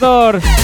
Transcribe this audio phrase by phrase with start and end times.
[0.00, 0.57] Buenas,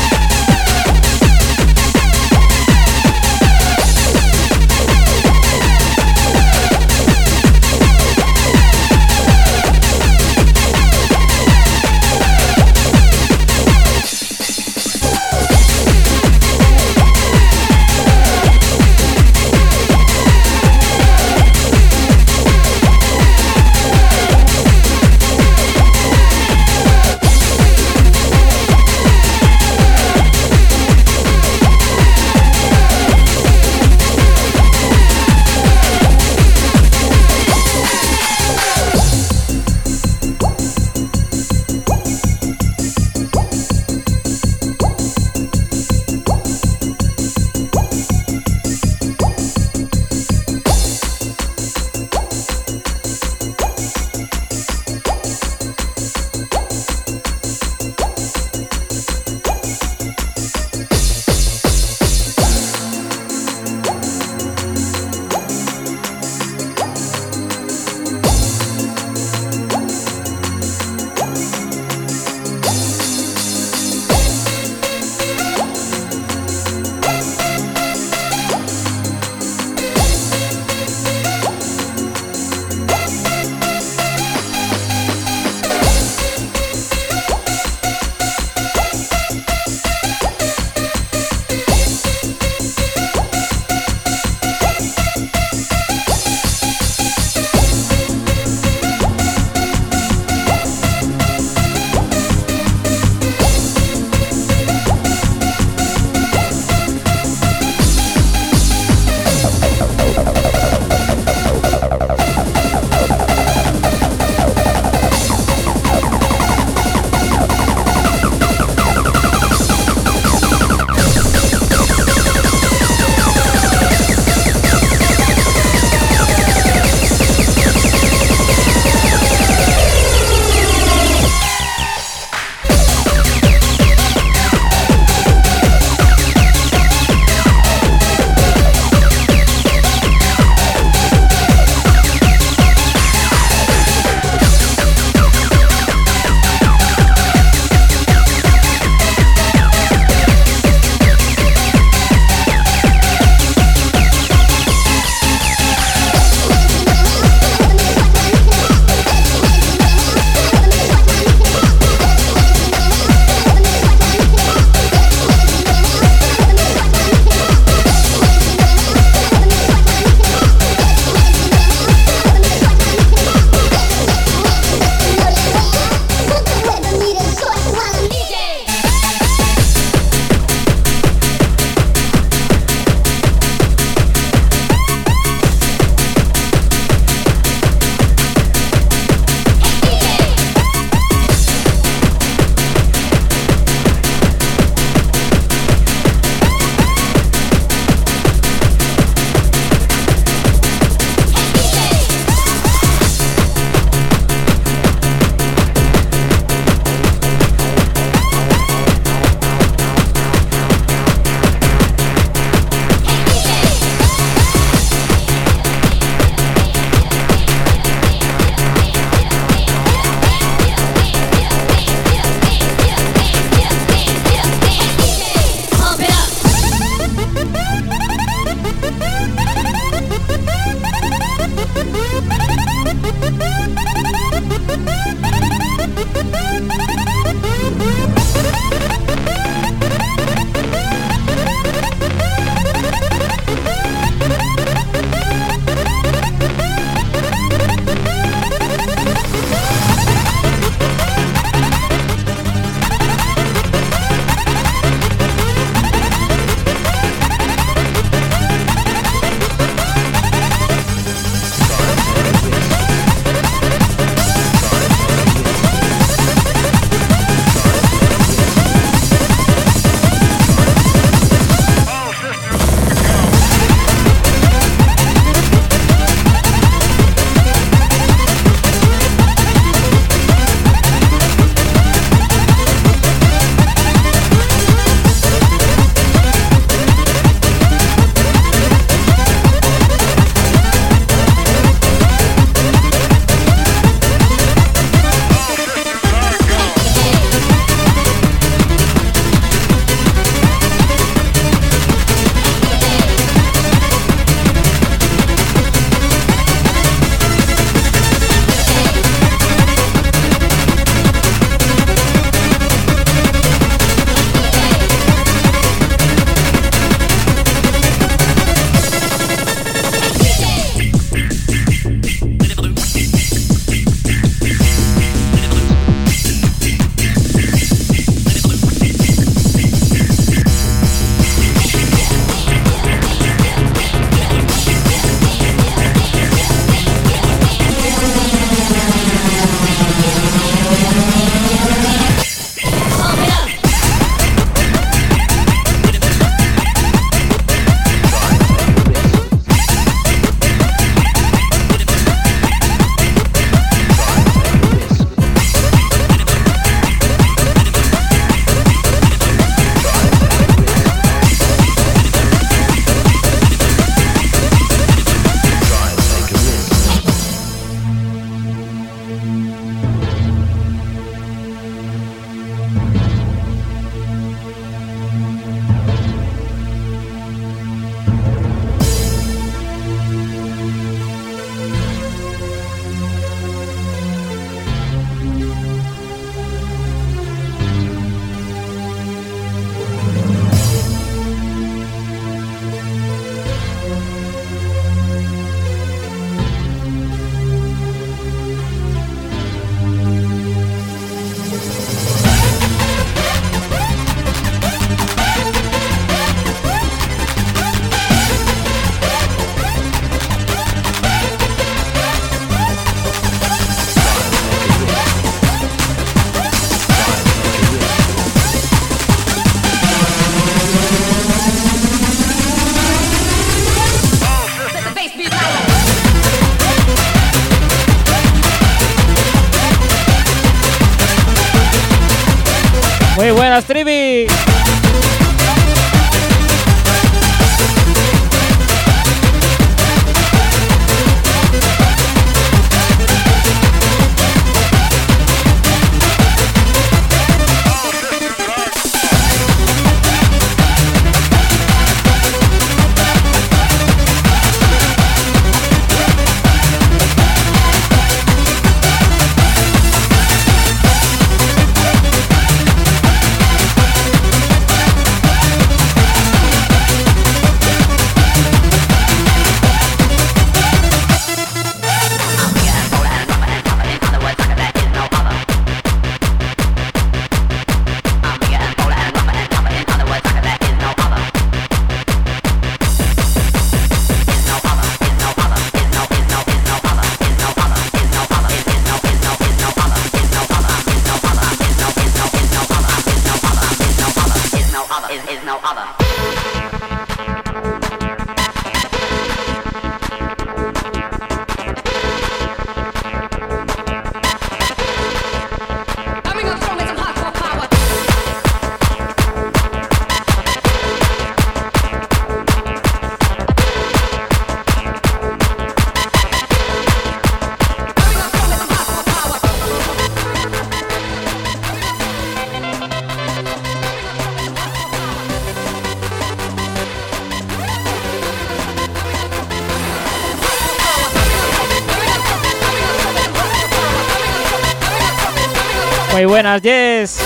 [536.35, 537.21] buenas, Jess.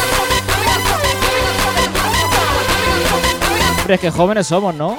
[3.79, 4.99] Hombre, es que jóvenes somos, ¿no?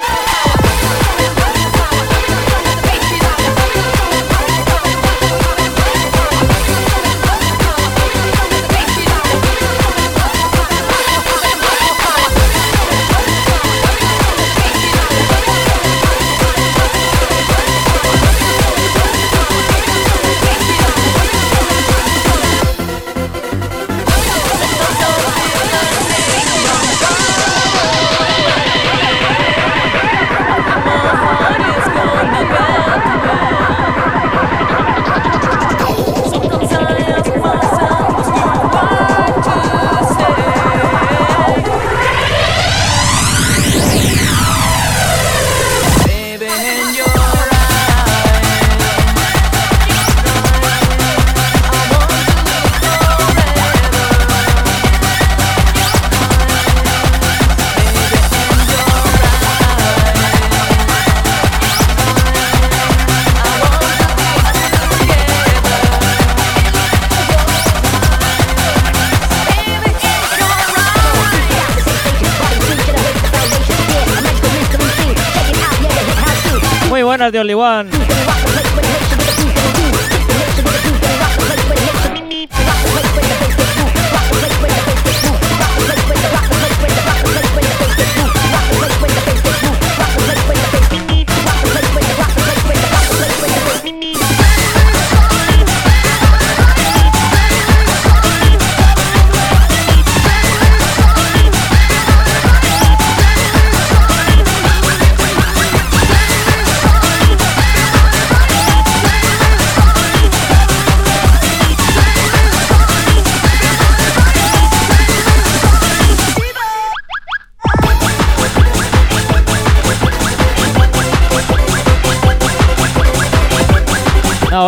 [77.60, 77.89] Buenas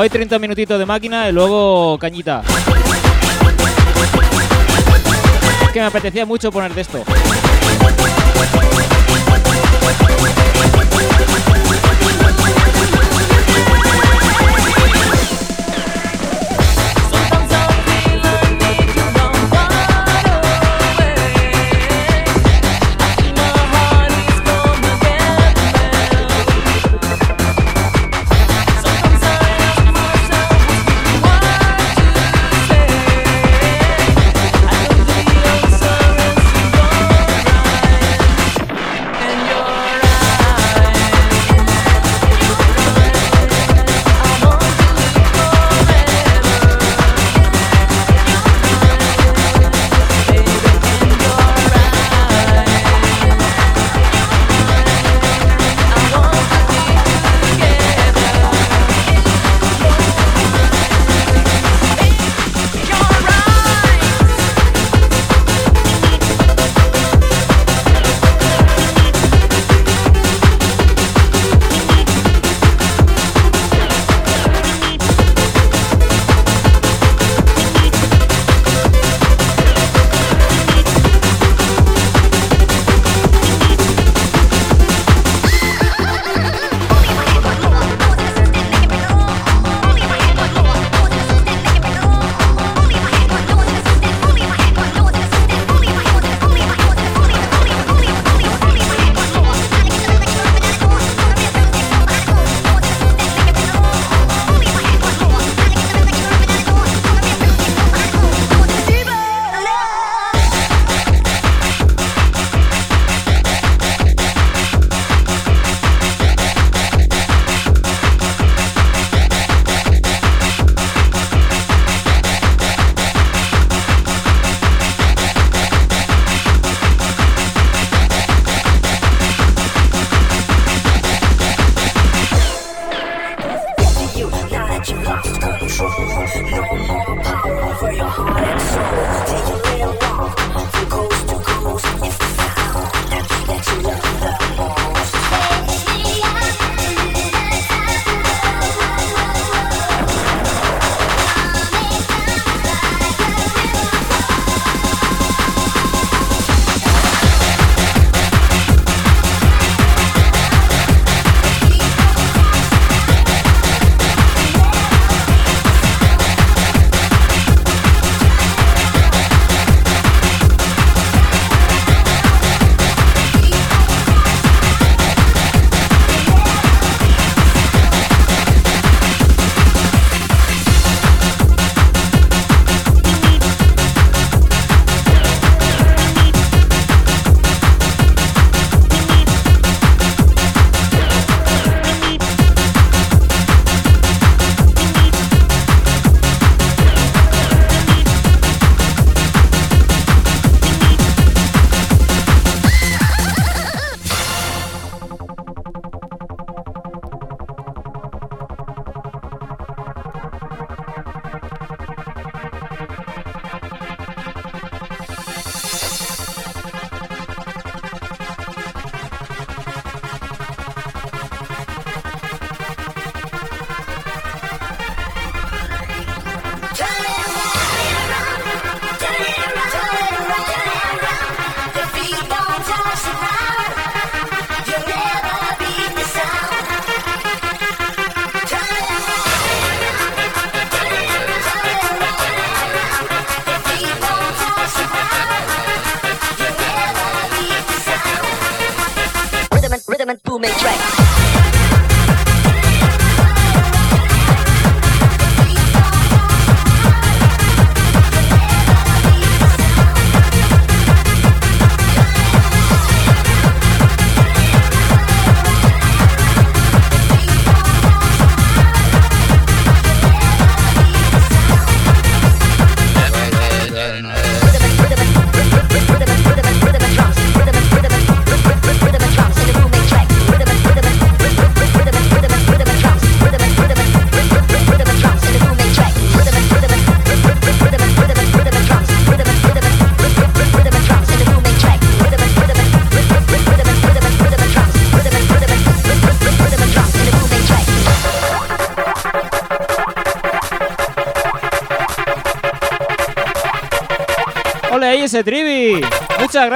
[0.03, 2.43] hoy 30 minutitos de máquina y luego cañita.
[5.73, 7.05] Que me apetecía mucho poner de esto.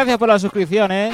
[0.06, 1.10] Gracias por la suscripción, ¿eh?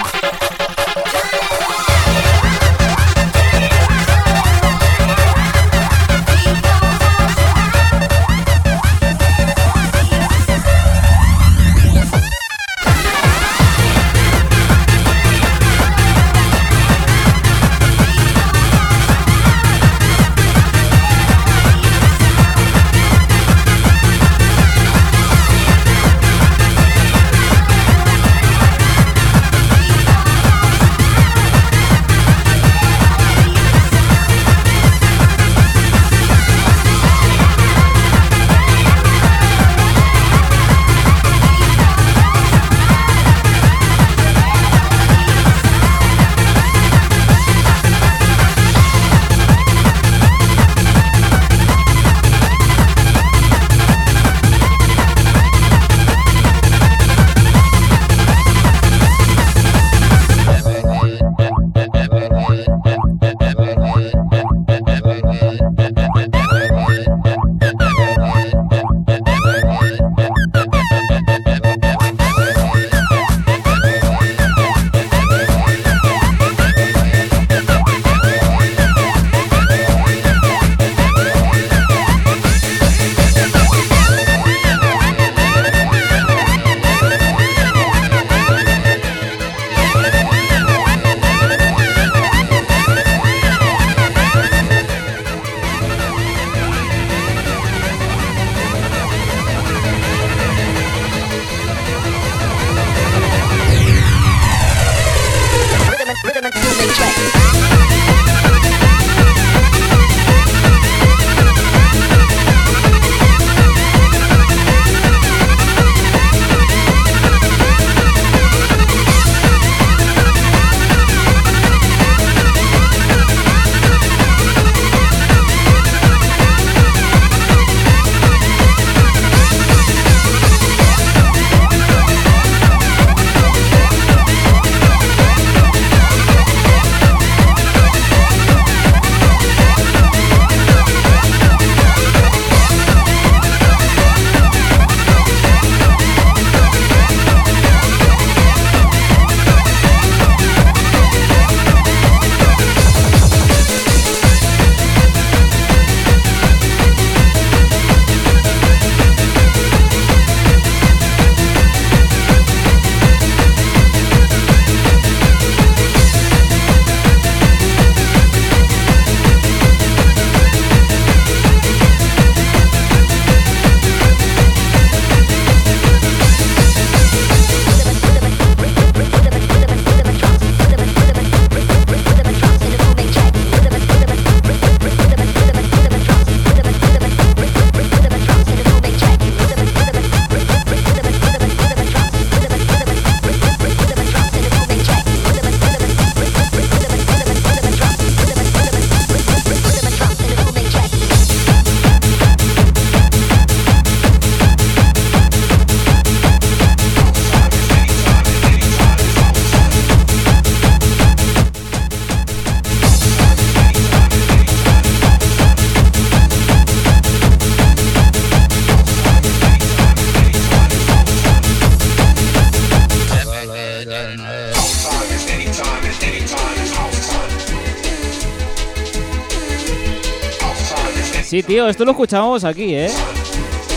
[231.73, 232.91] Esto lo escuchábamos aquí, ¿eh?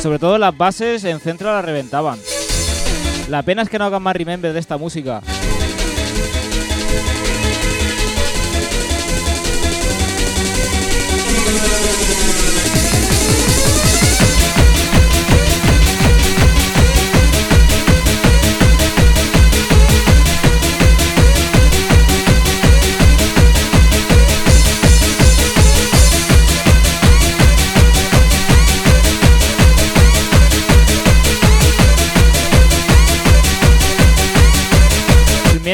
[0.02, 2.20] Sobre todo las bases en Centro la reventaban.
[3.30, 5.22] La pena es que no hagan más remember de esta música.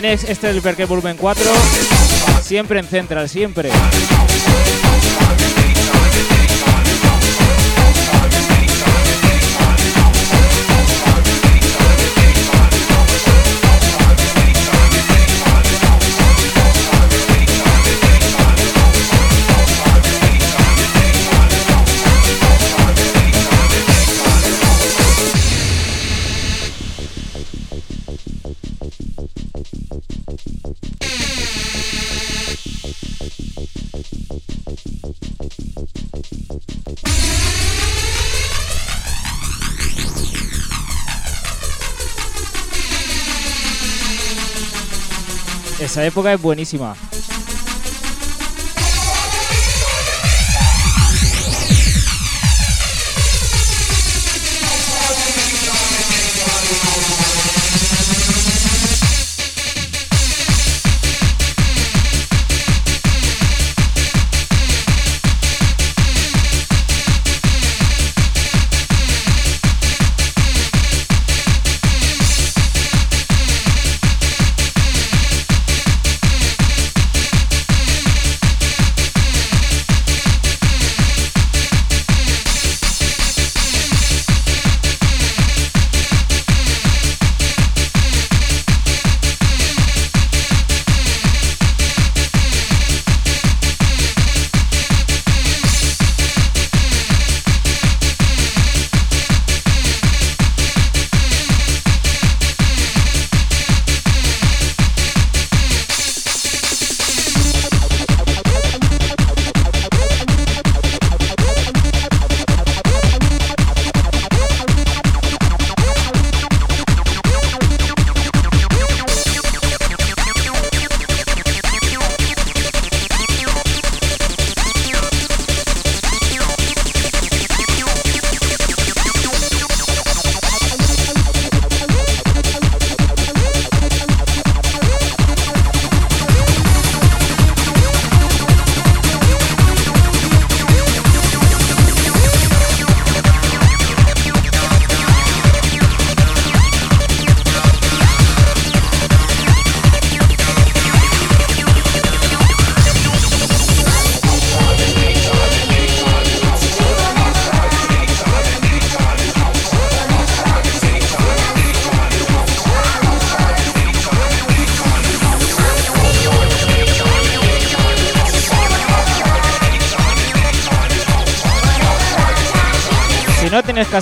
[0.02, 1.46] También es este el Berkeley Volumen 4.
[2.42, 3.70] Siempre en Central, siempre.
[45.92, 46.96] Esa época es buenísima.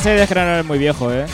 [0.02, 1.26] Tienes cassette es que no muy viejo, ¿eh?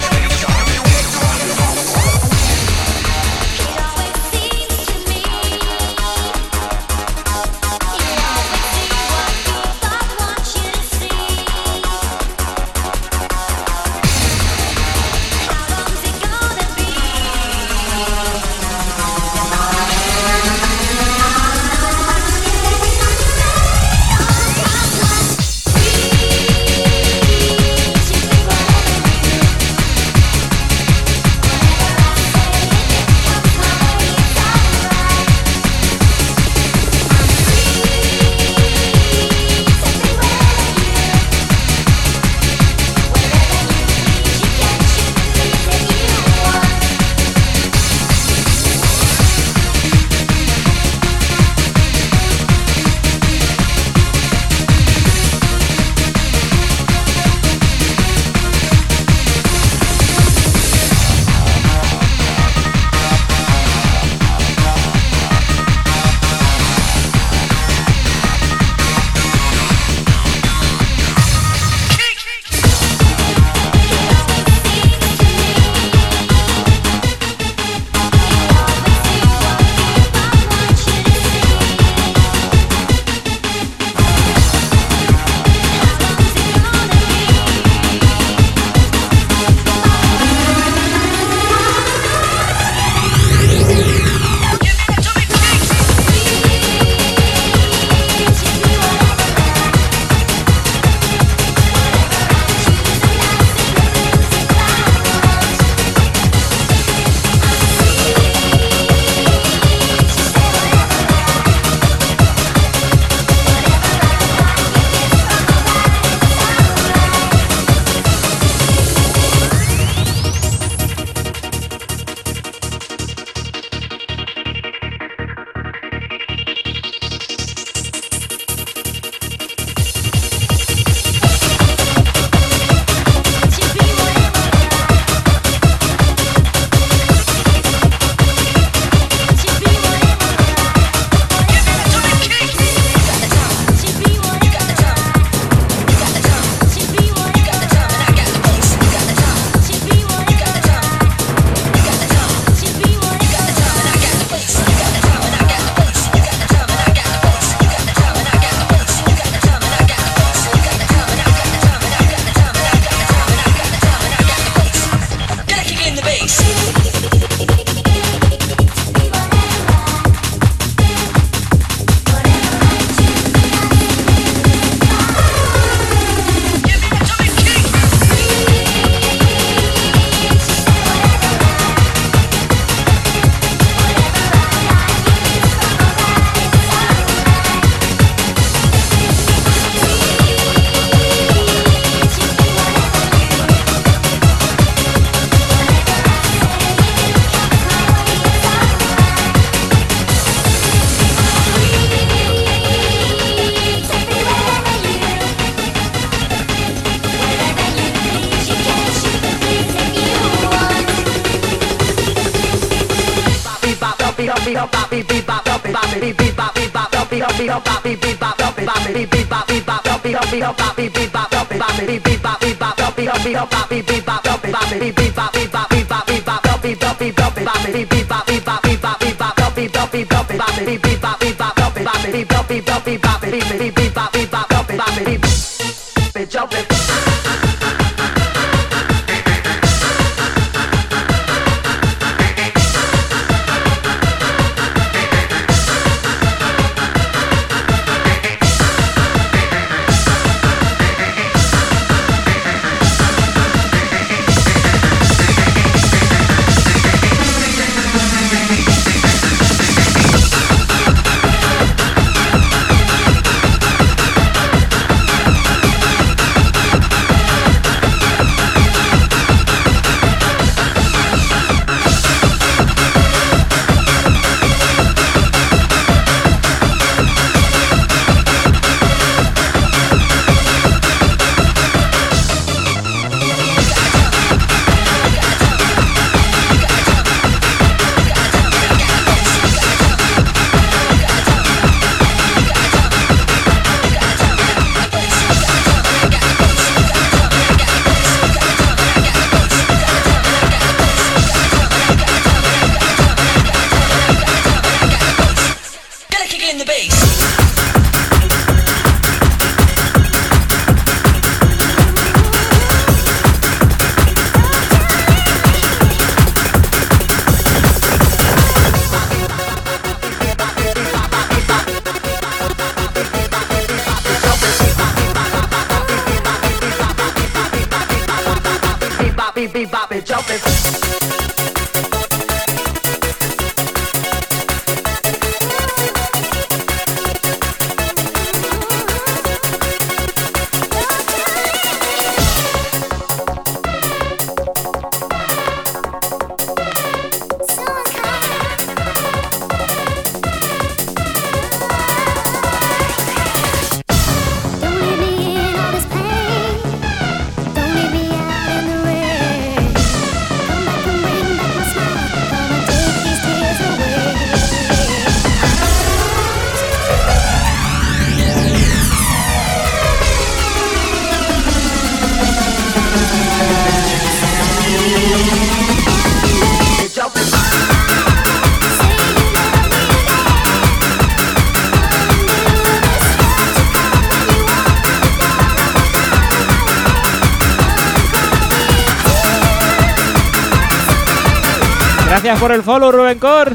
[392.25, 393.53] Gracias por el follow, Rubén Cor.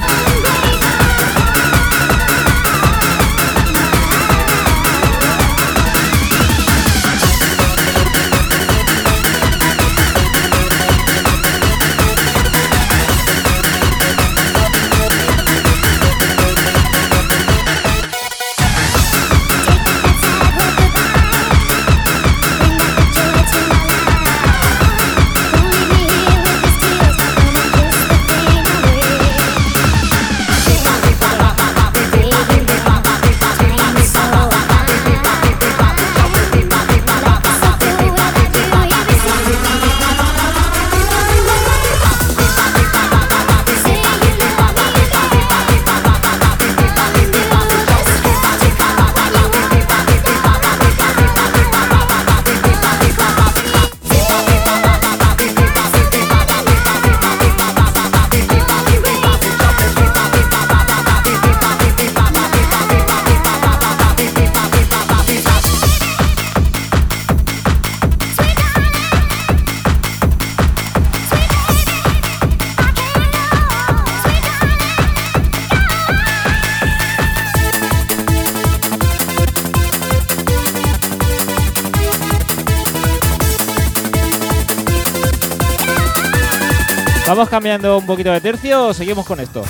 [87.60, 89.62] cambiando un poquito de tercio seguimos con esto.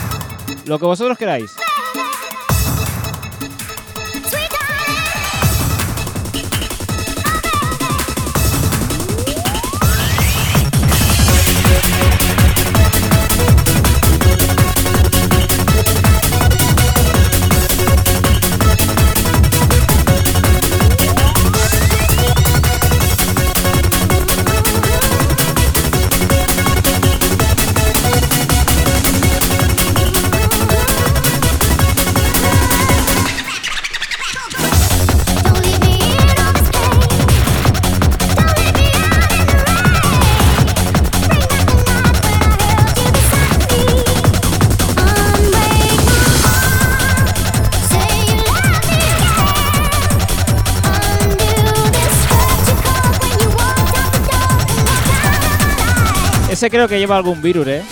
[0.65, 1.60] Lo que vosotros queráis.
[56.61, 57.83] Ese creo que lleva algún virus, ¿eh?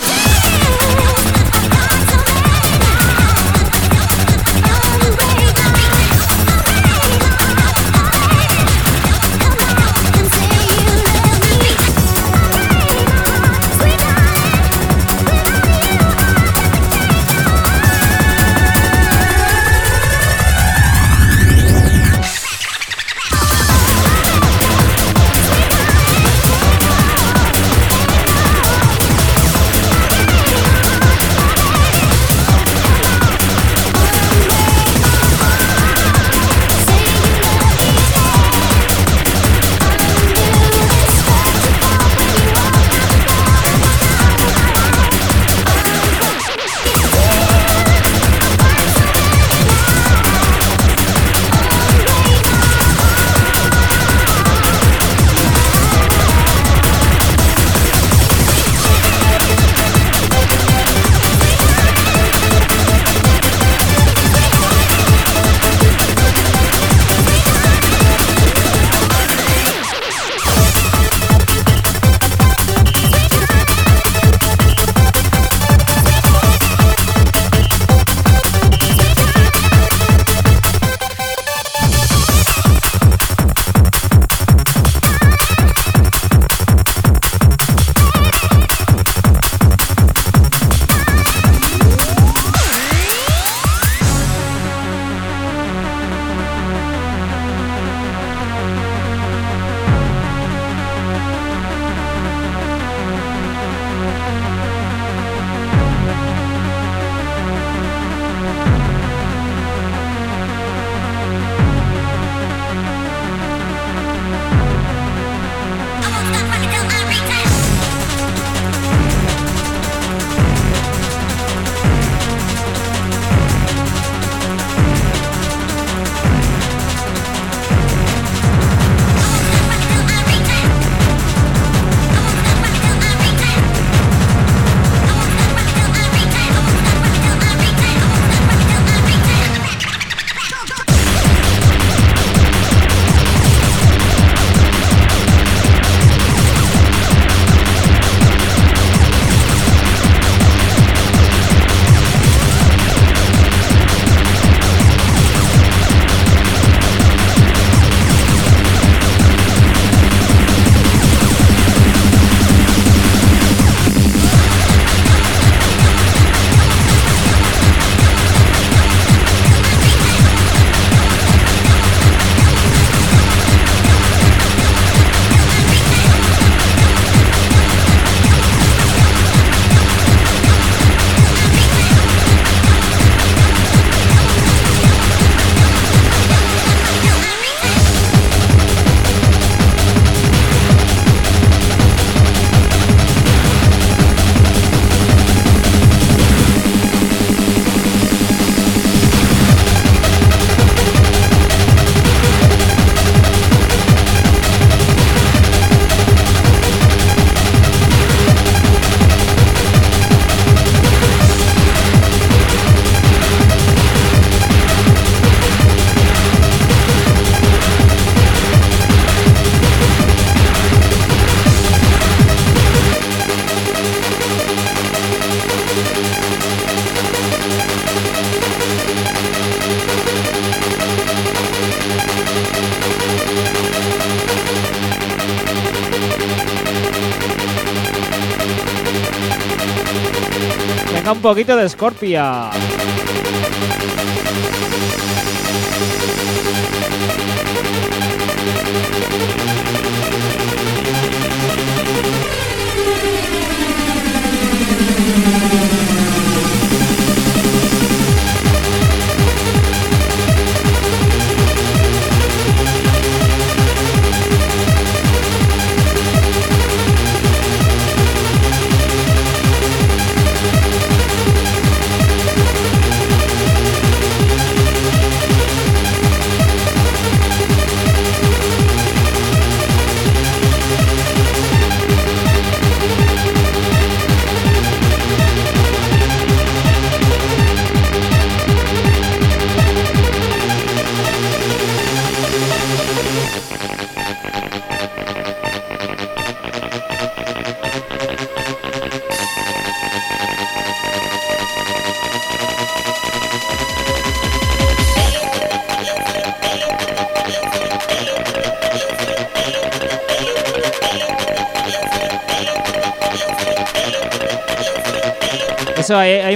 [241.19, 242.49] Un poquito de Scorpia.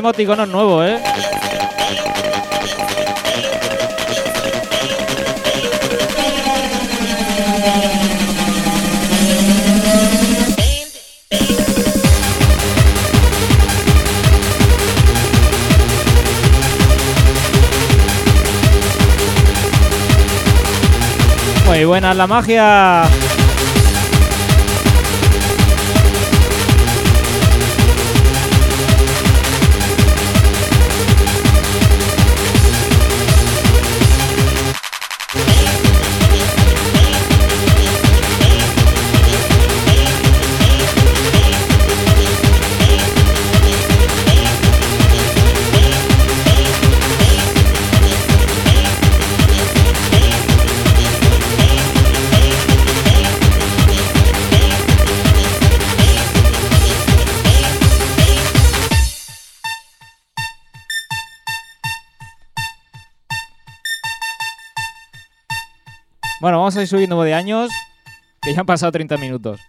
[0.04, 0.99] emoticonos nuevos, ¿eh?
[21.66, 23.22] Muy buena la magia.
[66.84, 67.71] estáis subiendo de años,
[68.41, 69.61] que ya han pasado 30 minutos.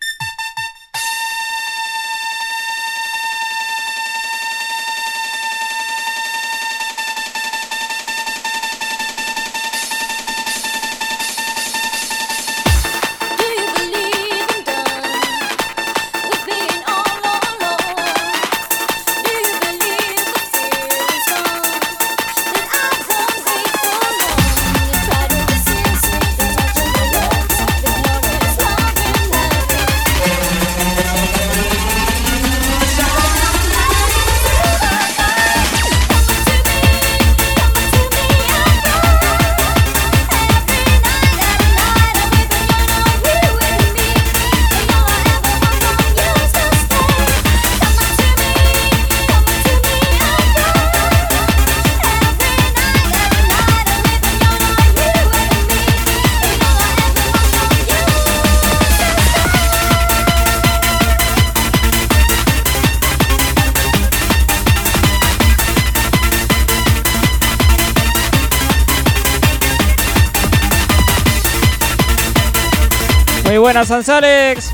[73.74, 74.73] buenas, Sanzalex.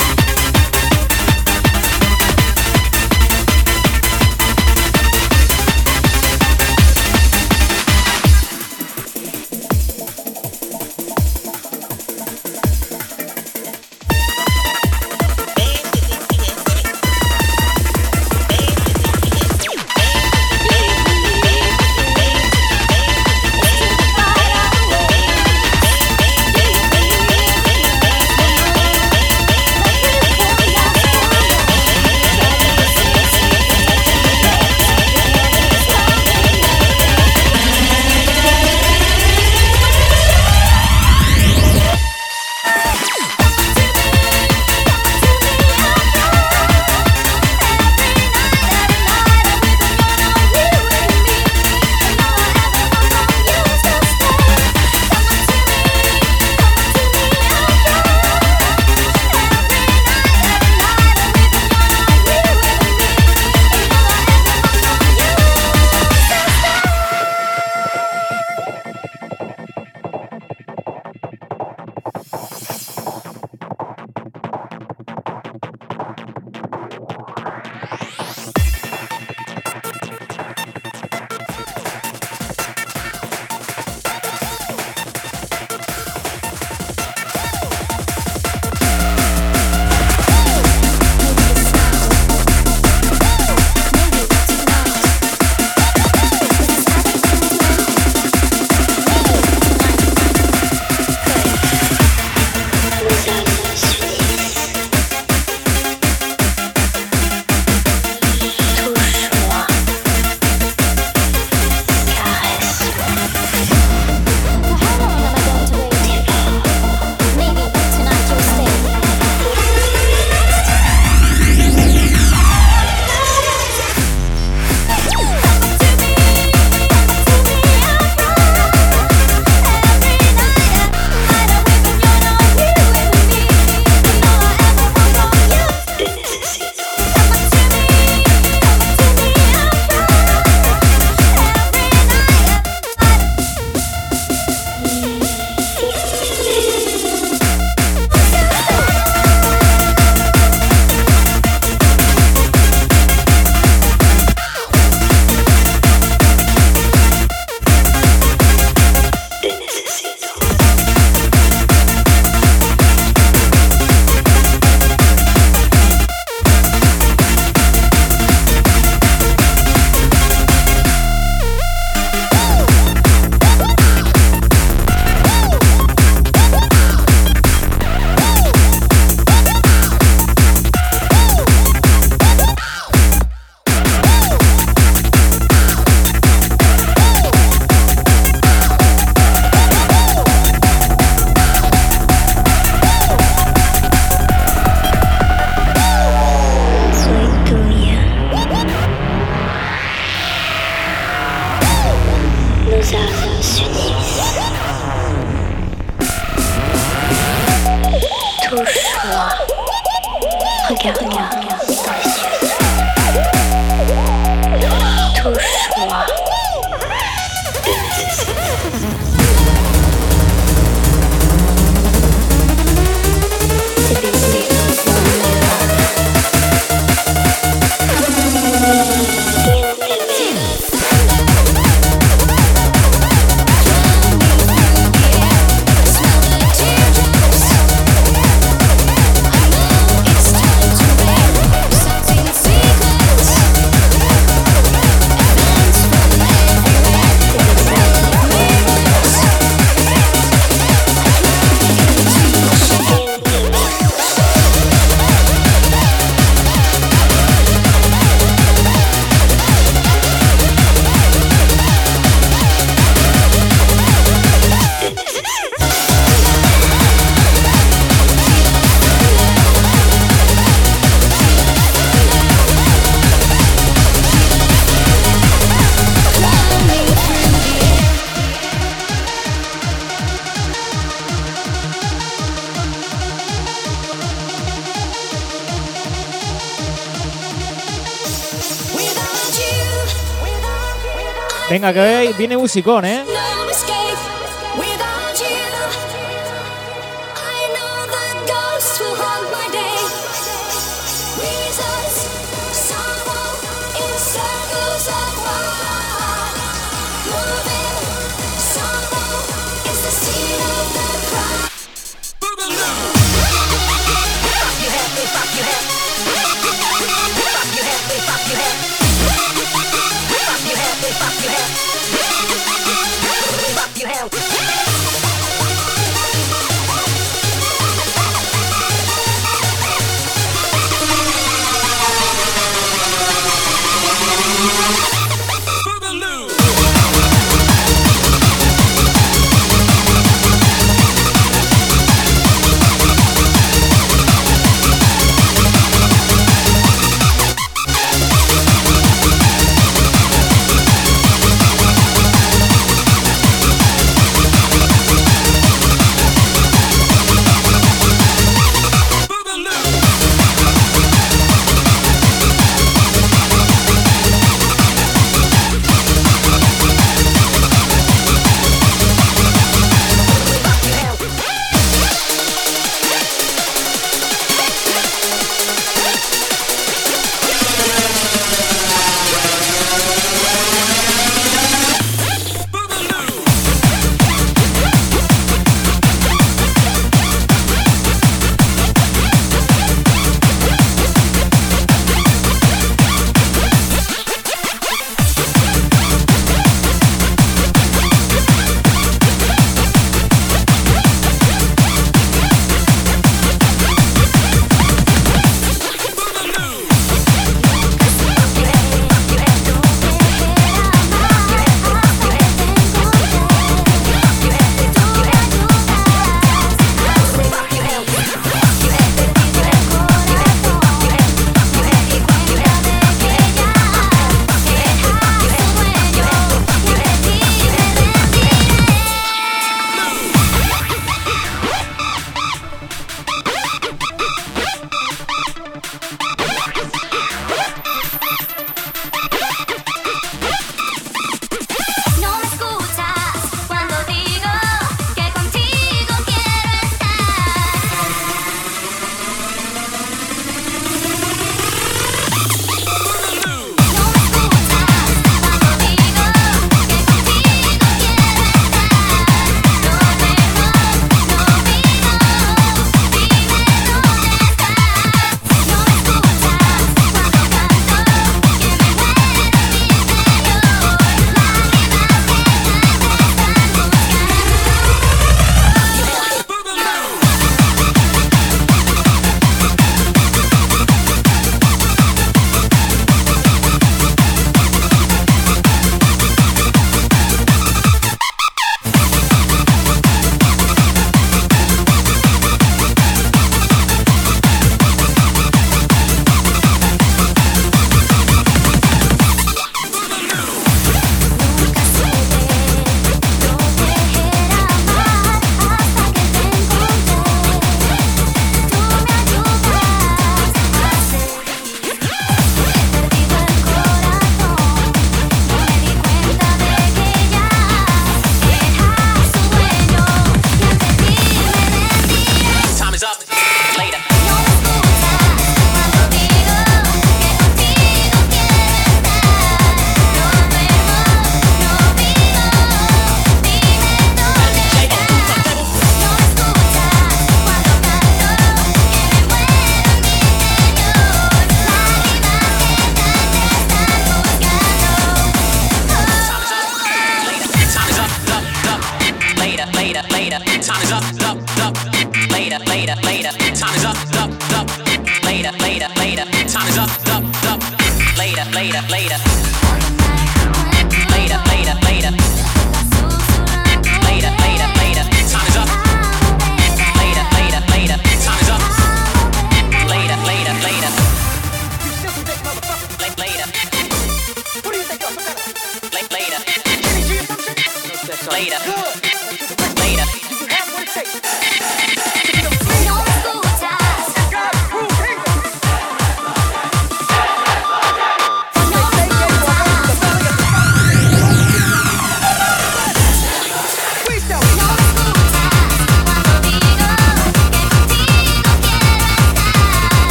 [291.61, 293.05] Venga, que viene musicón, ¿eh?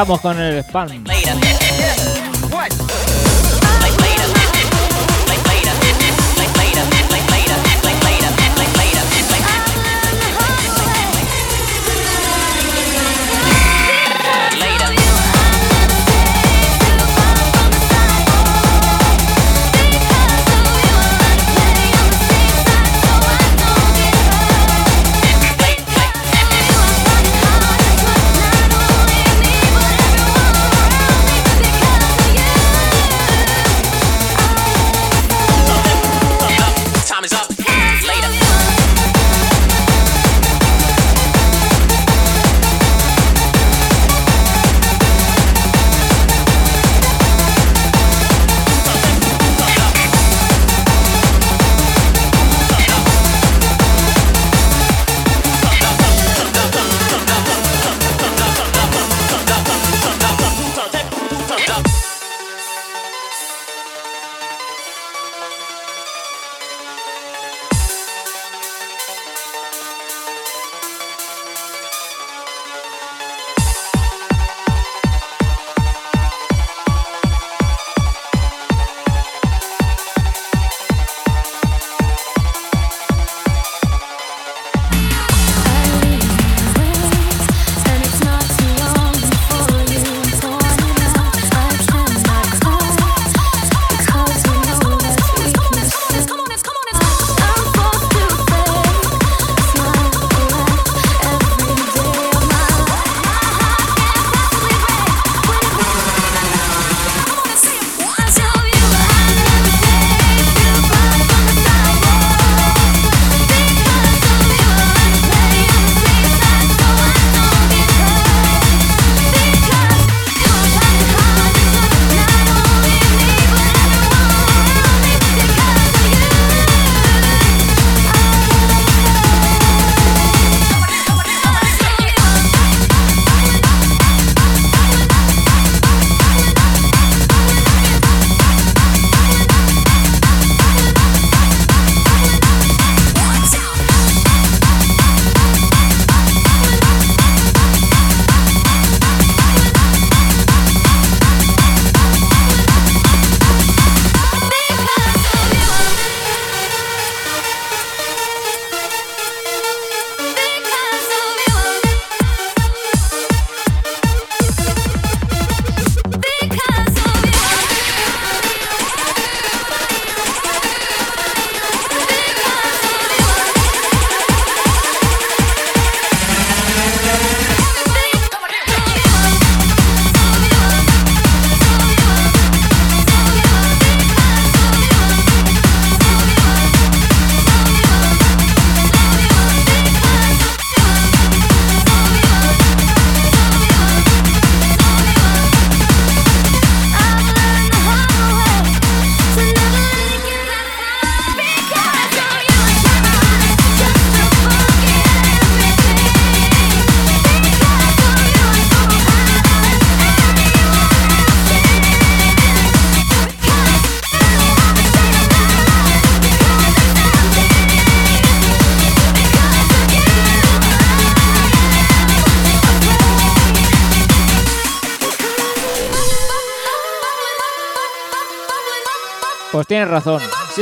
[0.00, 1.09] Estamos con el spam.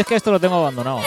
[0.08, 1.00] que esto lo tengo abandonado.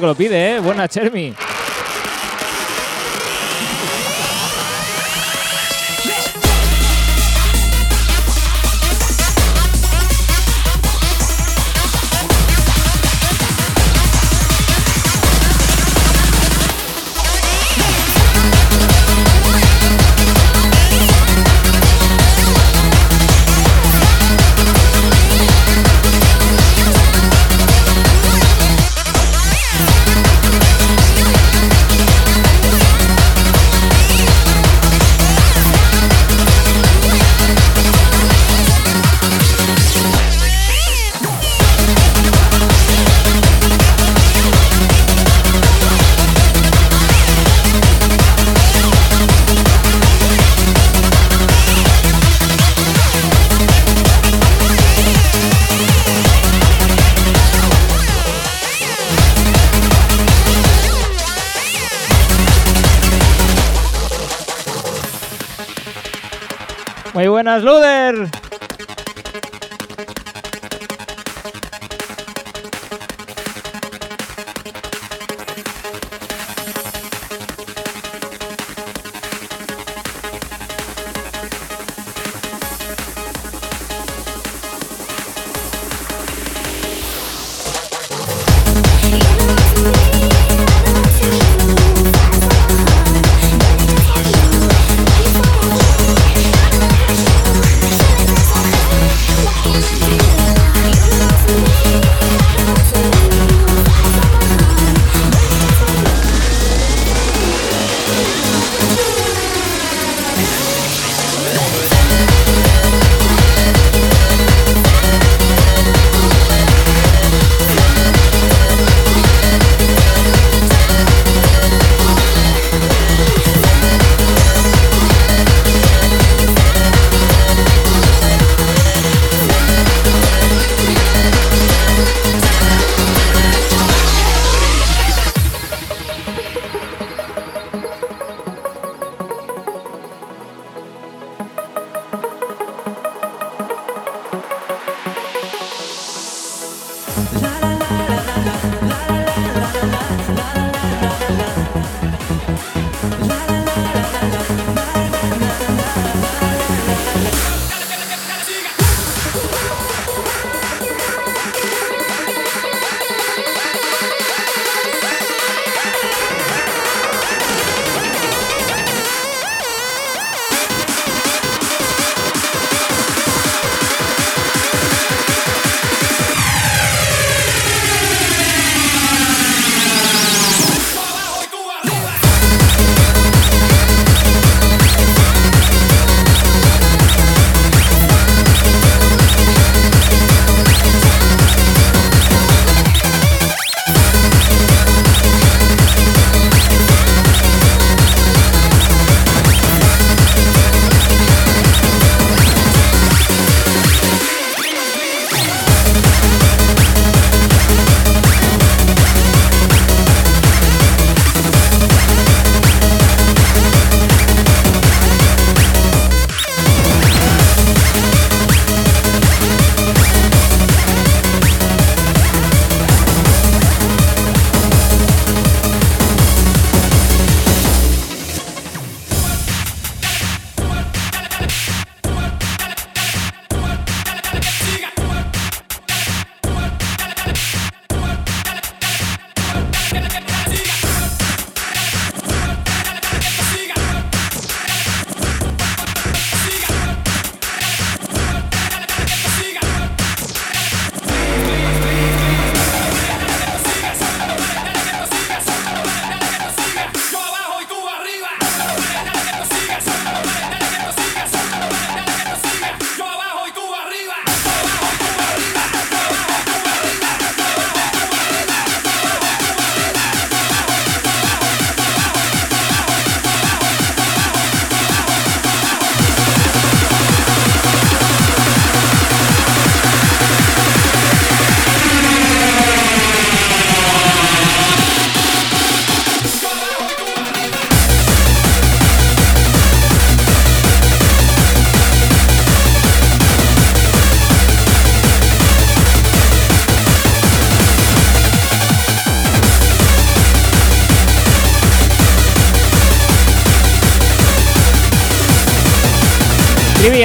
[0.00, 0.56] que lo pide.
[0.56, 0.60] ¿eh?
[0.60, 1.34] Buena, Chermi.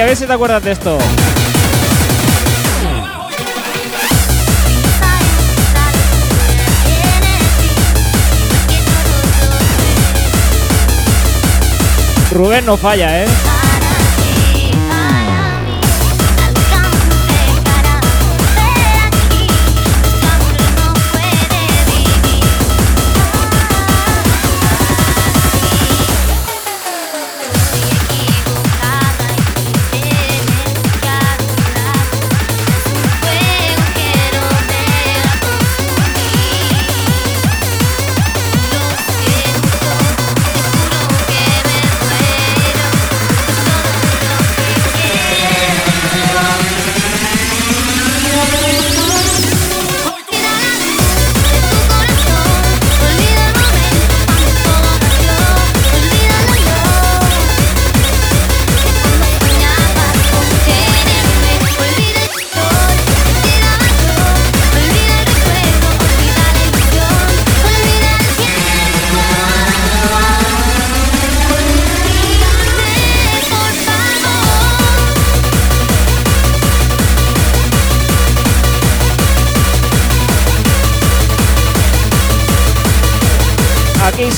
[0.00, 0.98] A ver si te acuerdas de esto.
[12.32, 13.51] Rubén no falla, ¿eh?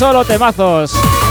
[0.05, 1.24] solo temazos.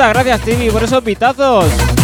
[0.00, 1.99] Muchas gracias, Timmy, por esos pitazos.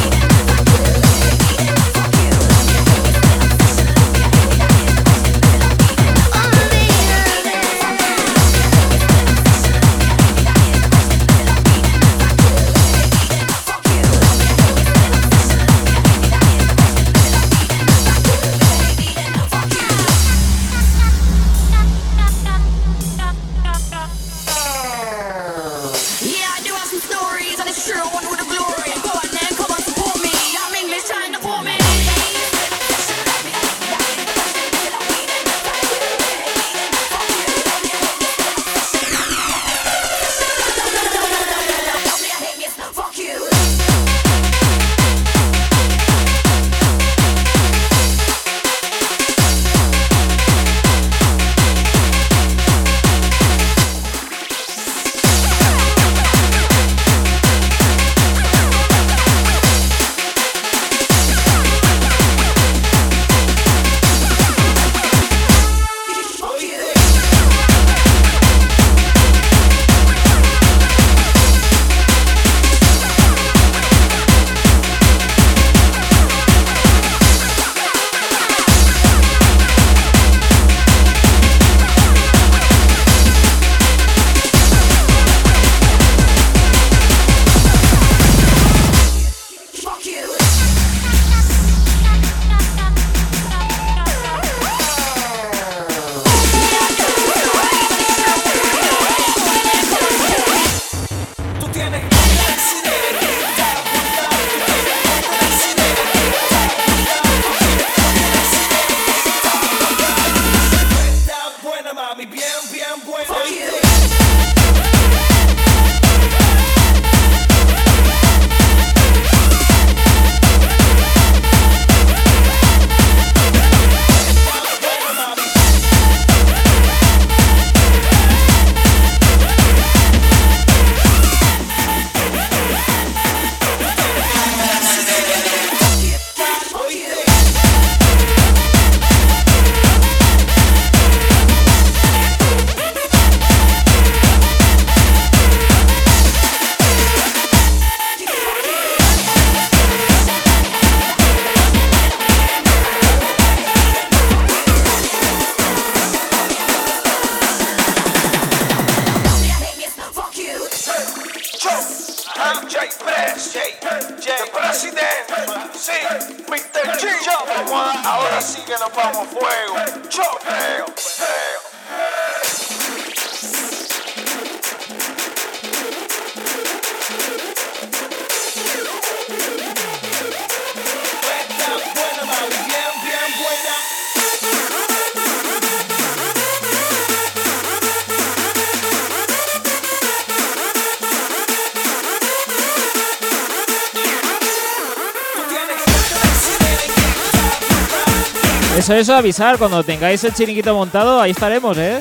[198.87, 199.59] Eso, eso, avisar.
[199.59, 201.99] Cuando tengáis el chiringuito montado, ahí estaremos, ¿eh?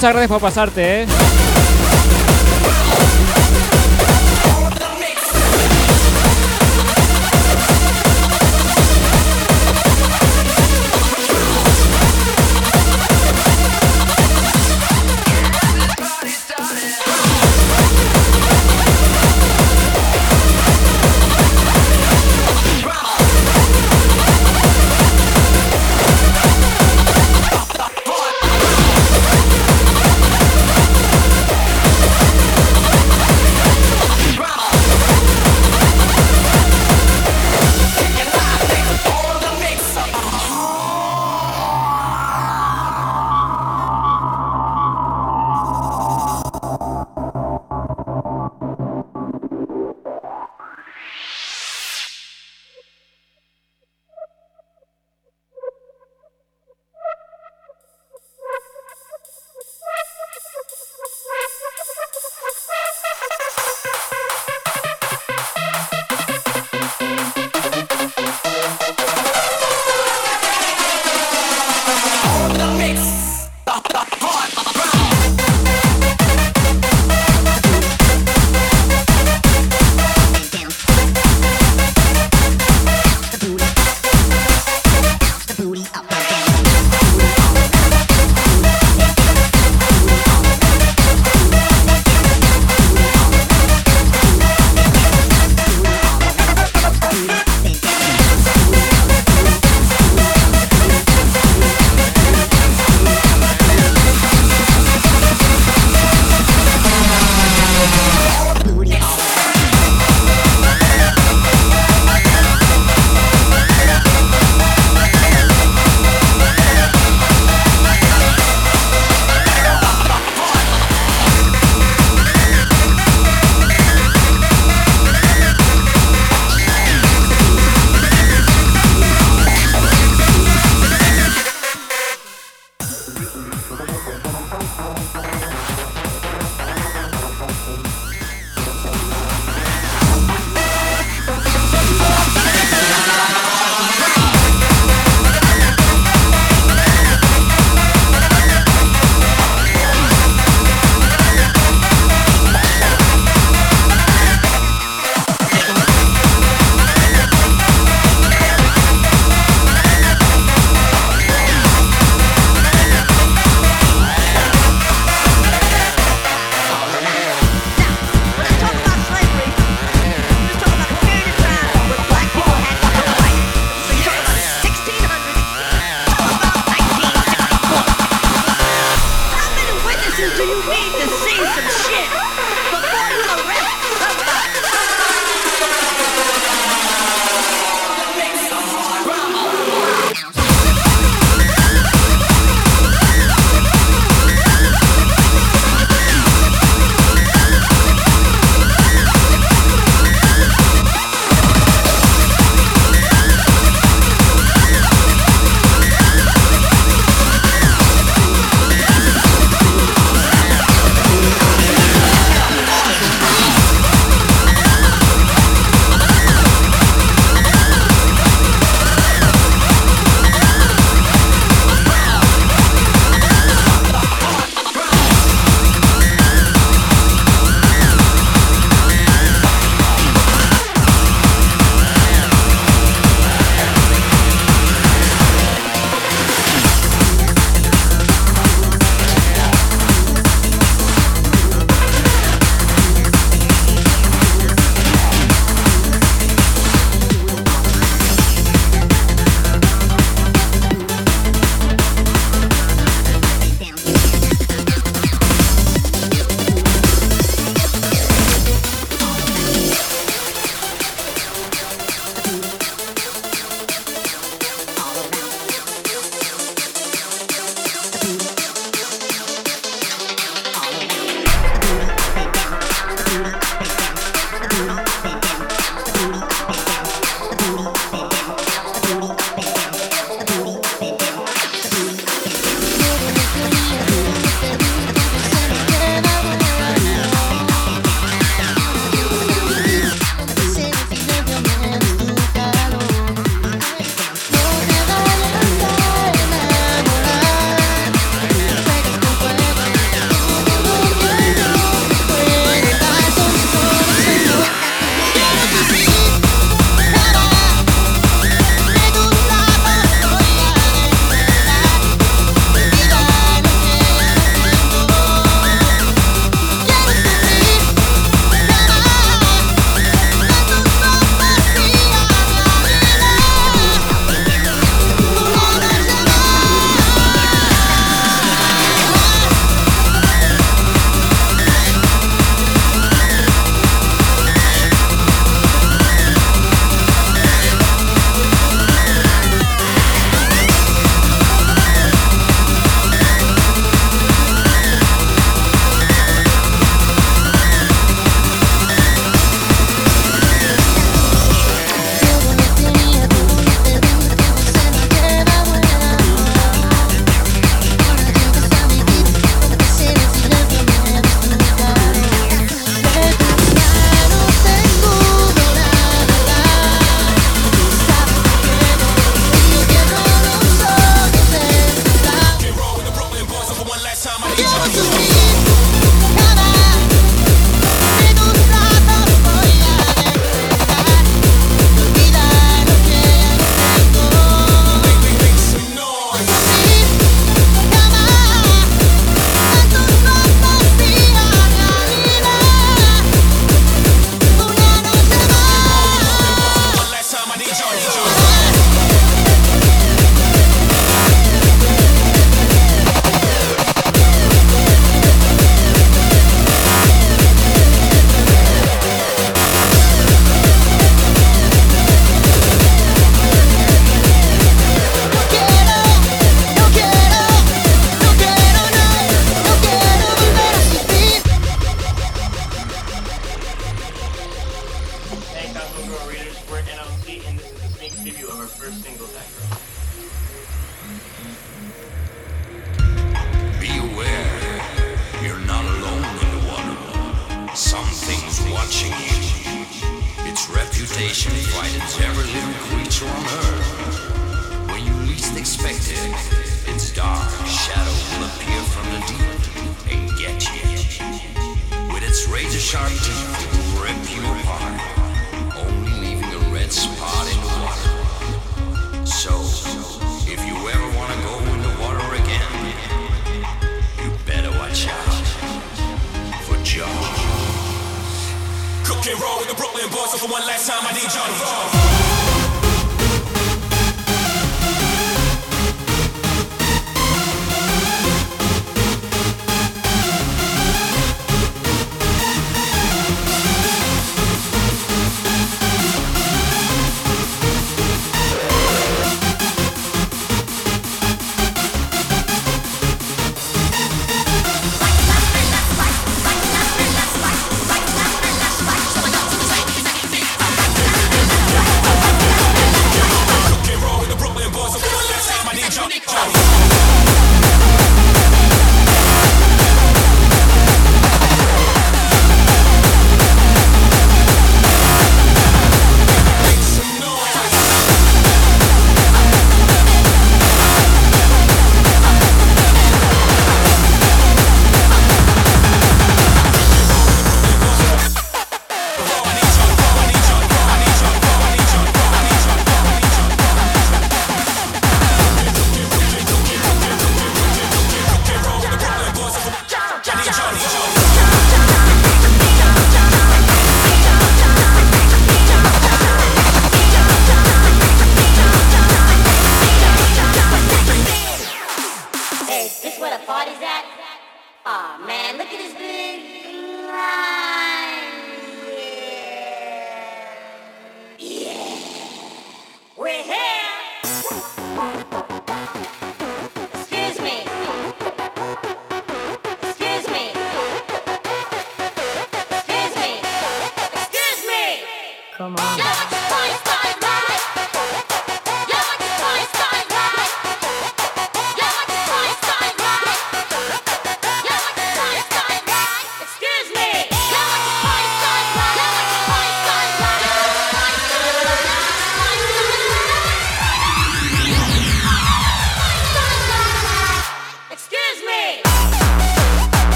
[0.00, 1.29] Muchas gracias por pasarte, ¿eh?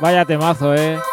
[0.00, 1.09] Vaya temazo, eh.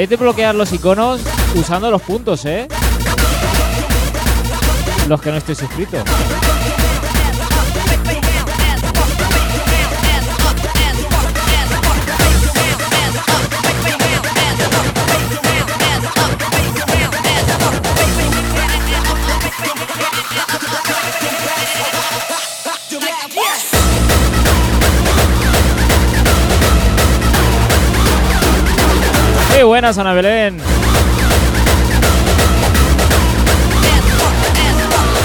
[0.00, 1.20] Podéis desbloquear los iconos
[1.56, 2.66] usando los puntos, ¿eh?
[5.06, 6.04] Los que no estéis suscritos.
[29.70, 30.56] buenas, Ana Belén.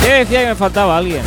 [0.03, 1.23] ¿Qué decía que me faltaba alguien.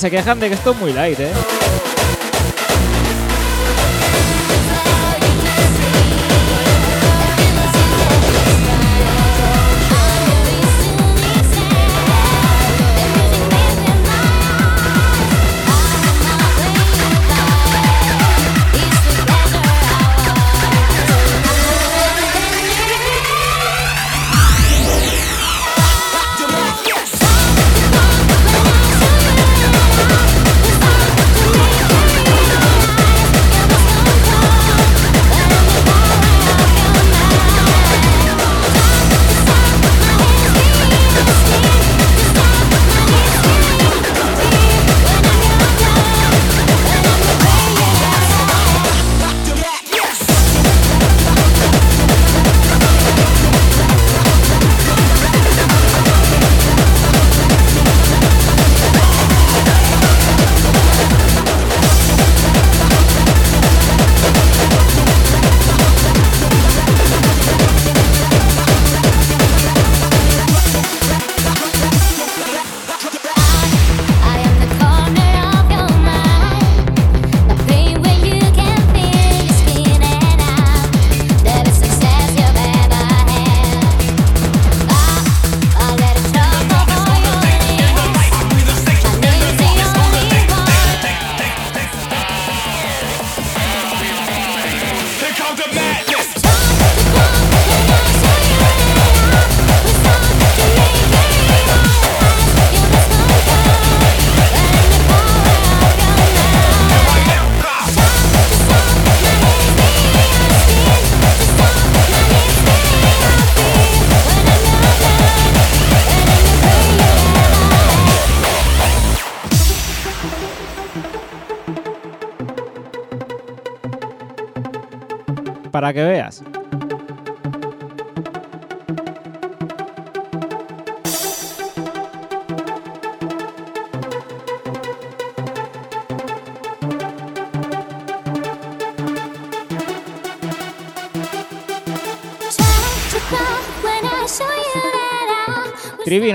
[0.00, 1.30] se quejan de que esto es muy light, ¿eh?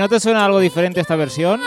[0.06, 1.60] ¿No te suena algo diferente esta versión?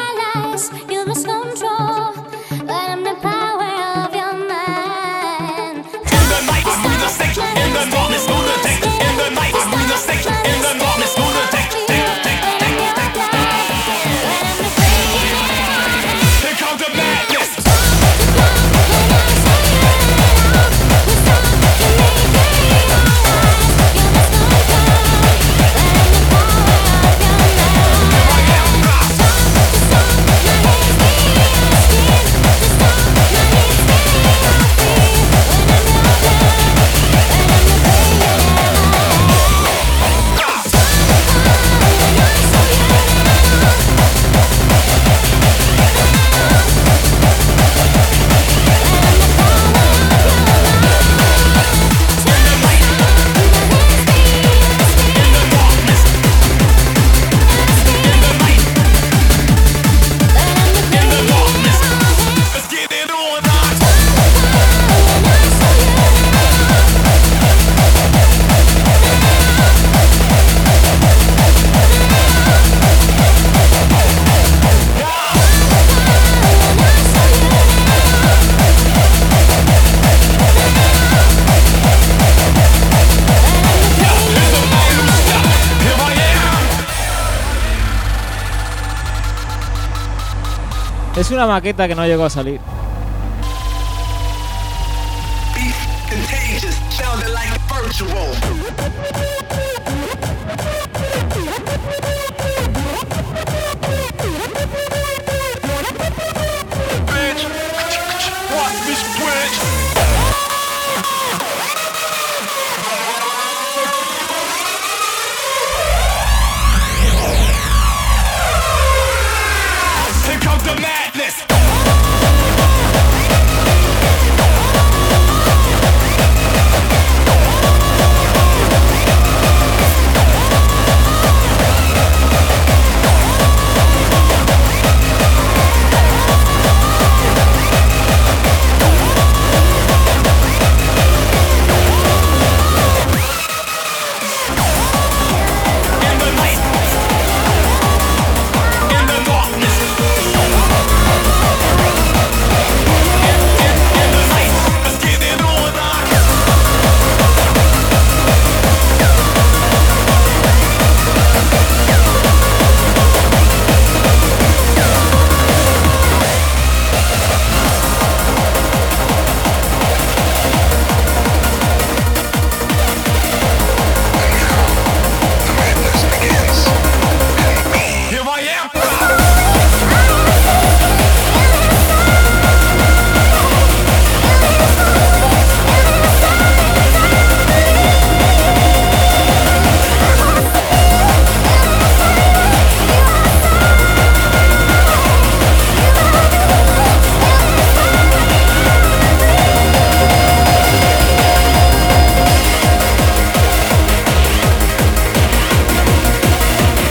[91.40, 92.60] una maqueta que no llegó a salir.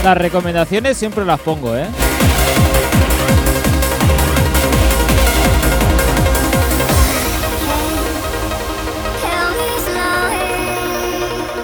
[0.08, 1.86] Las recomendaciones siempre las pongo, ¿eh?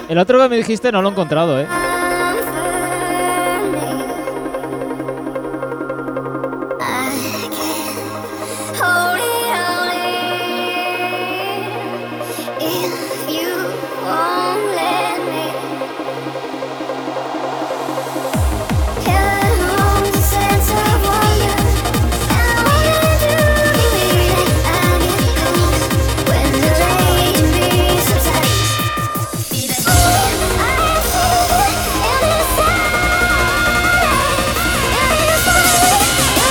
[0.07, 1.65] El otro que me dijiste no lo he encontrado, ¿eh?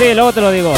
[0.04, 0.74] Sí, luego te lo digo.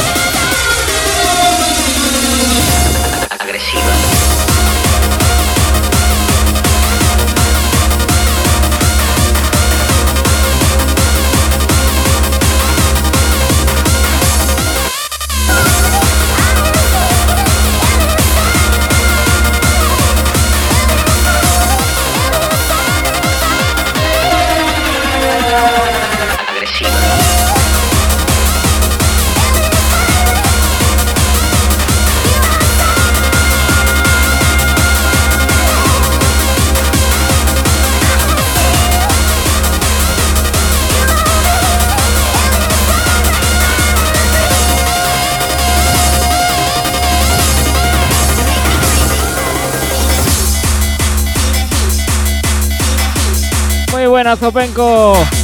[54.40, 55.35] Muy buena,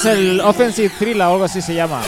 [0.00, 2.00] Es el Offensive Thriller o algo así se llama.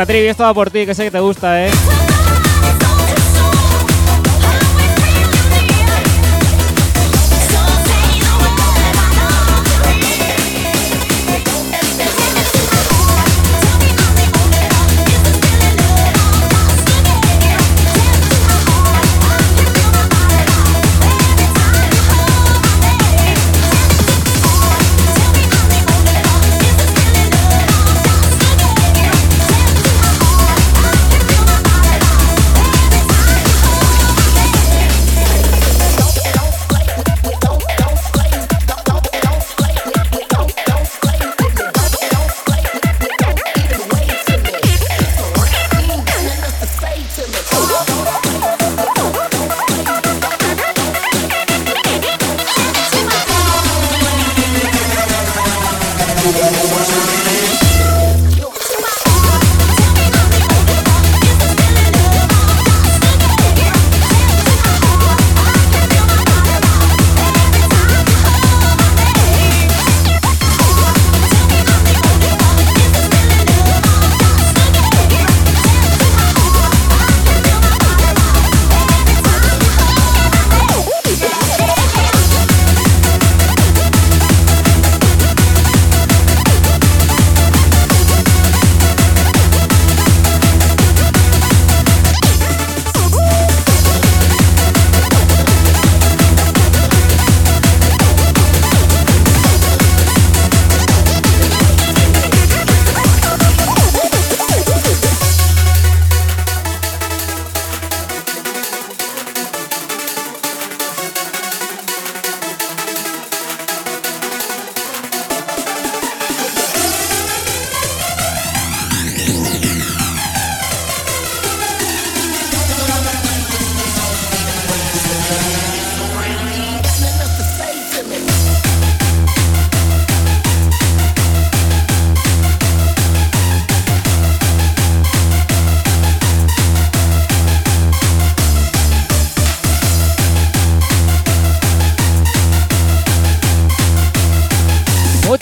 [0.00, 1.70] Venga, Trivi, esto va por ti, que sé que te gusta, ¿eh?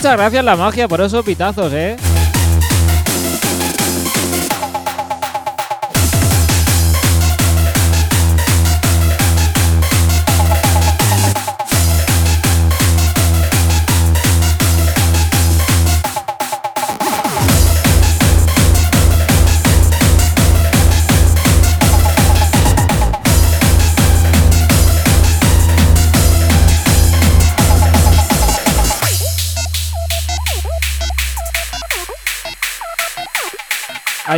[0.09, 1.95] Muchas gracias la magia por esos pitazos, ¿eh?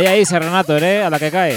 [0.02, 1.04] Ahí, ahí, Serranato, ¿eh?
[1.04, 1.56] A la que cae.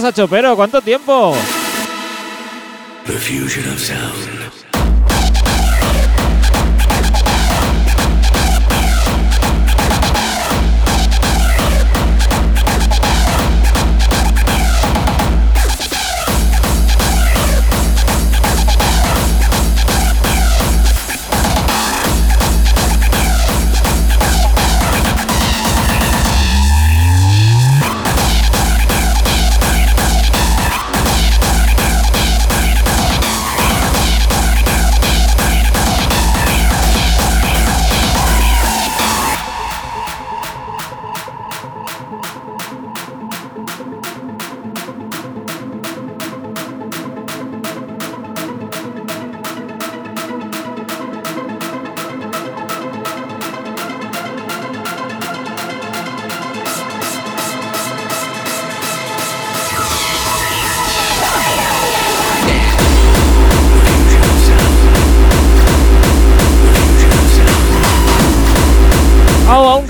[0.00, 0.56] Muy buenas, Achopero.
[0.56, 1.36] ¿Cuánto tiempo?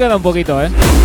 [0.00, 0.99] queda un poquito, ¿eh?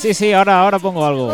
[0.00, 1.28] Sí, sí, ahora, ahora pongo algo.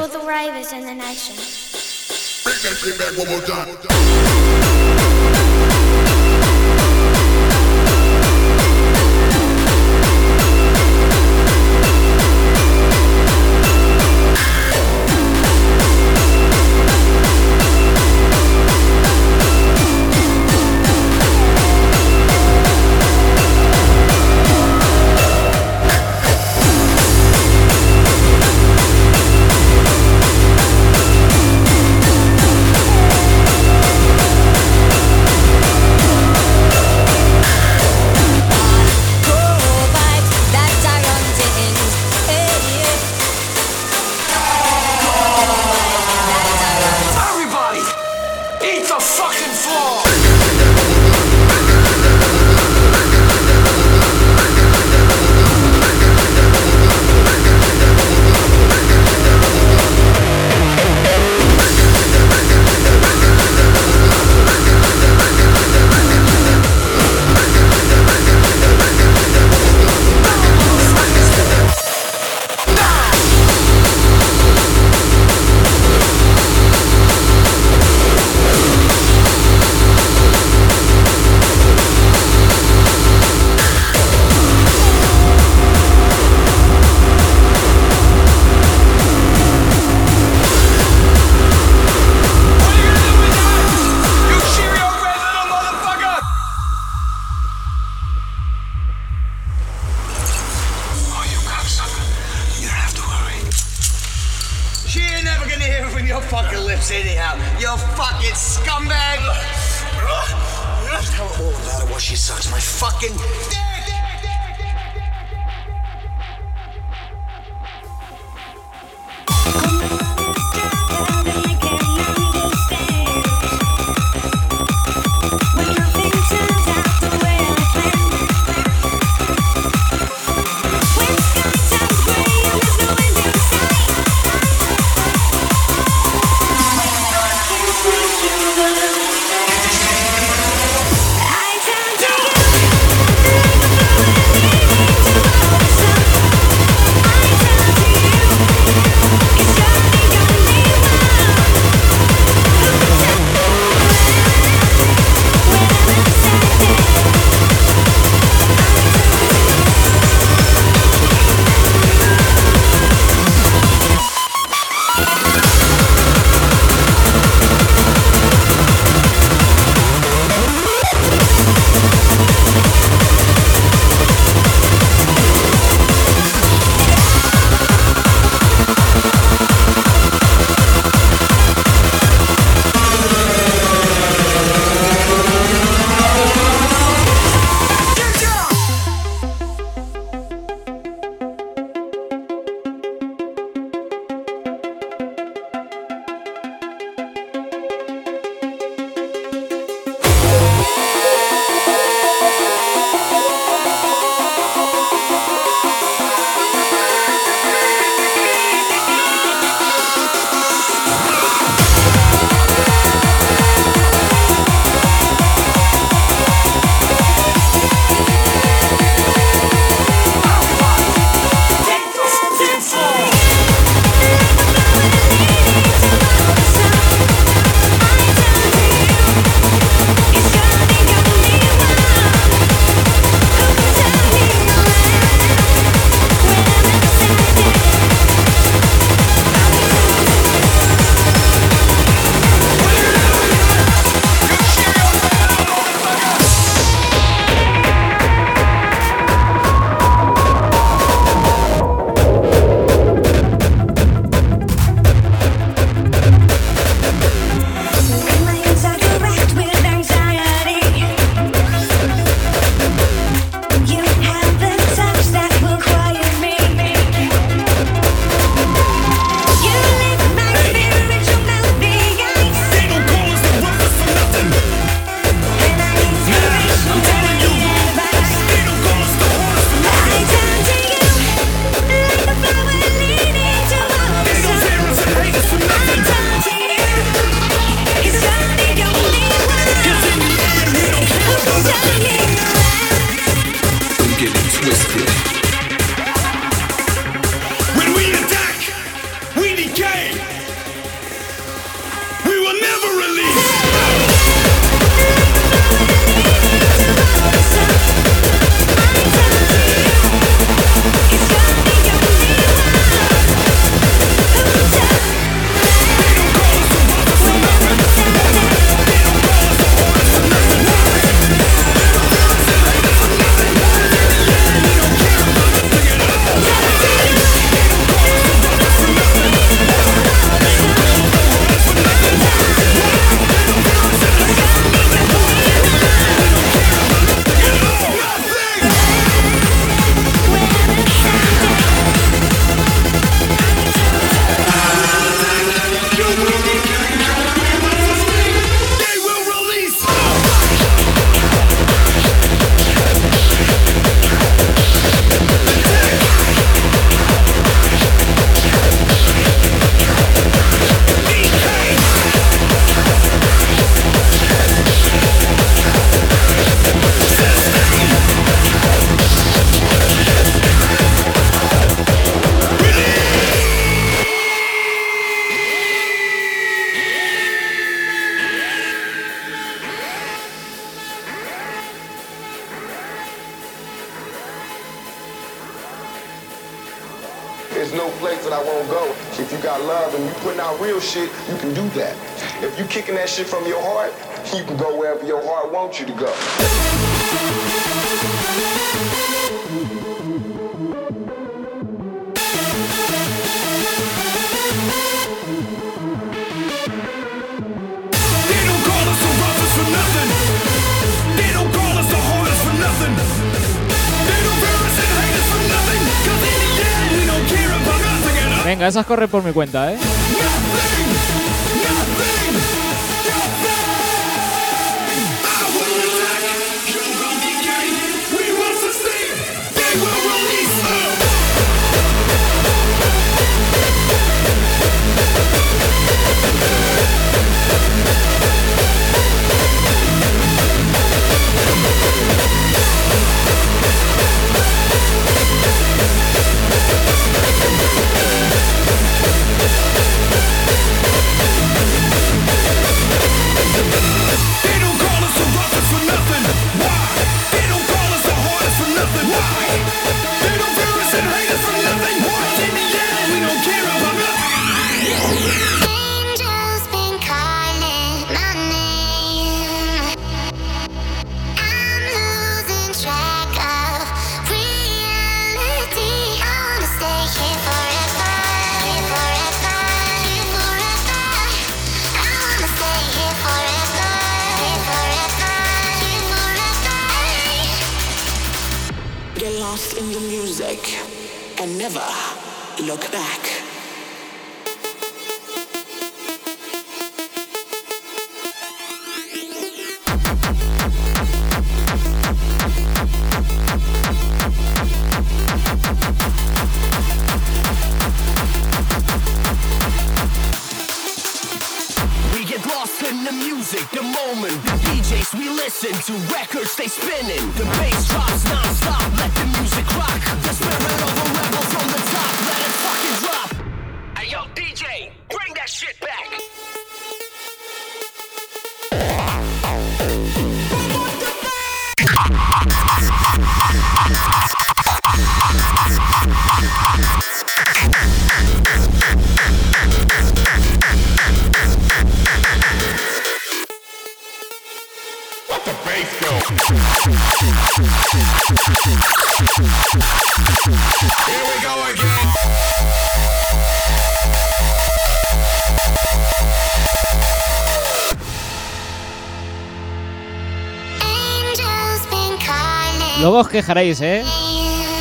[562.81, 563.85] Luego os quejaréis, ¿eh?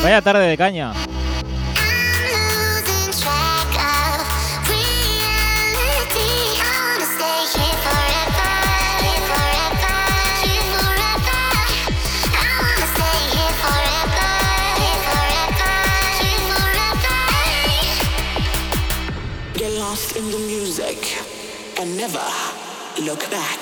[0.02, 0.92] Vaya tarde de caña.
[20.16, 20.96] in the music
[21.78, 22.24] and never
[23.04, 23.60] look back.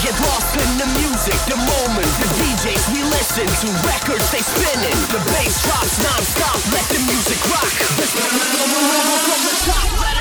[0.00, 4.96] get lost in the music, the moment, the DJs we listen to, records they spinning,
[5.12, 7.74] the bass drops non-stop, let the music rock.
[7.98, 8.14] Let's
[9.26, 10.17] from the top.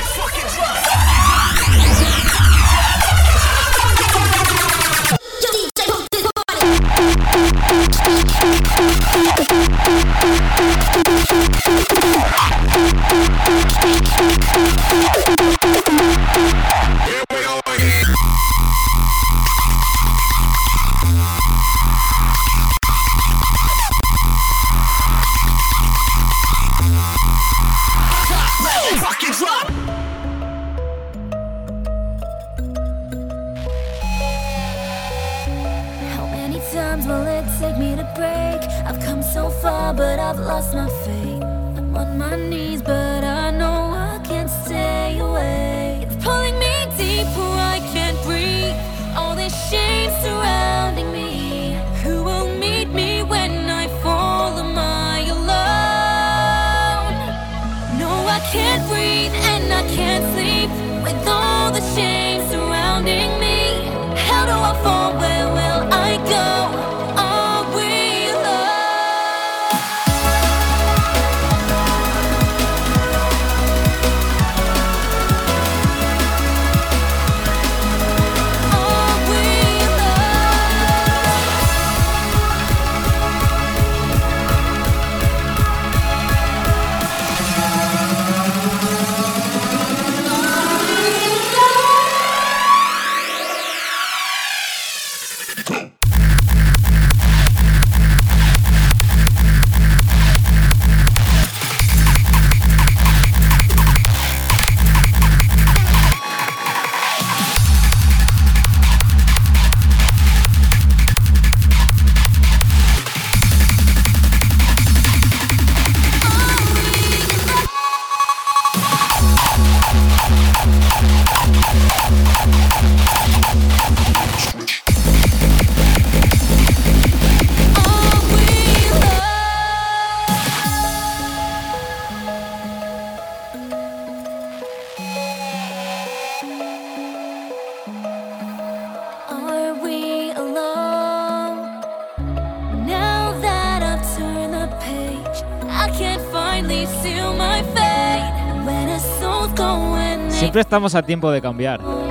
[150.67, 152.06] Estamos a tiempo de cambiar.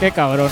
[0.00, 0.50] Qué cabrón.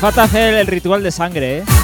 [0.00, 1.79] Falta hacer el ritual de sangre, ¿eh?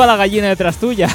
[0.00, 1.08] A lo mejor va la gallina detrás tuya.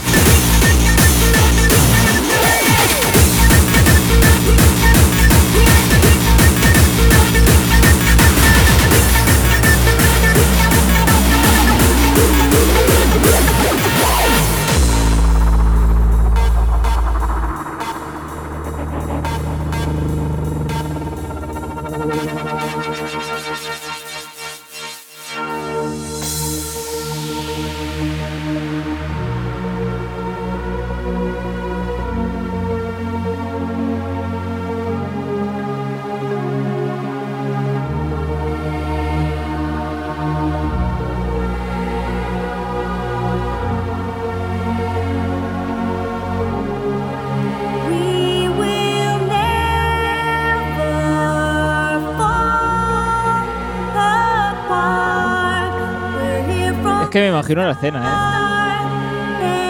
[57.46, 58.02] Imagino la escena,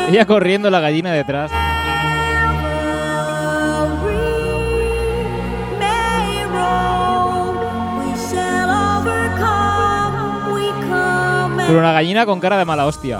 [0.07, 0.11] ¿eh?
[0.11, 1.51] Ella corriendo, la gallina detrás.
[11.67, 13.19] Pero una gallina con cara de mala hostia.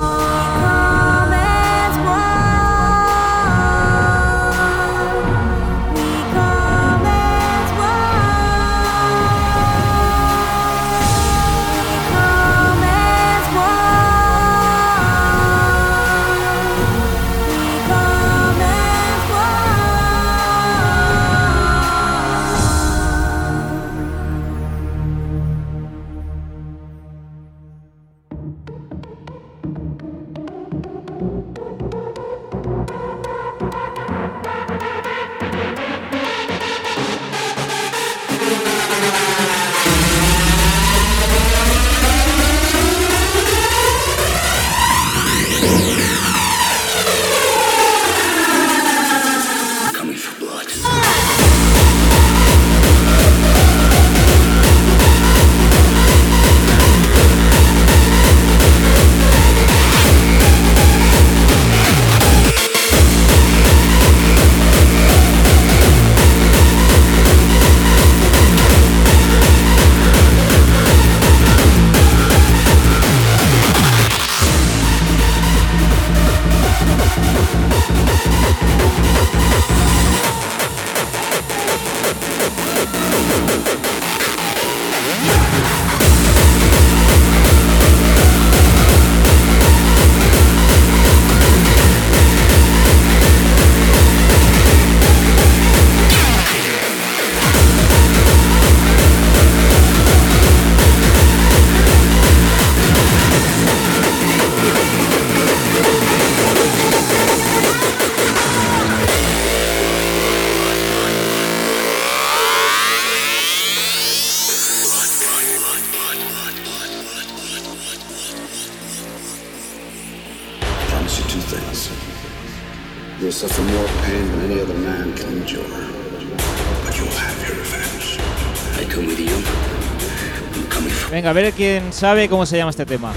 [131.12, 133.14] Venga, a ver quién sabe cómo se llama este tema.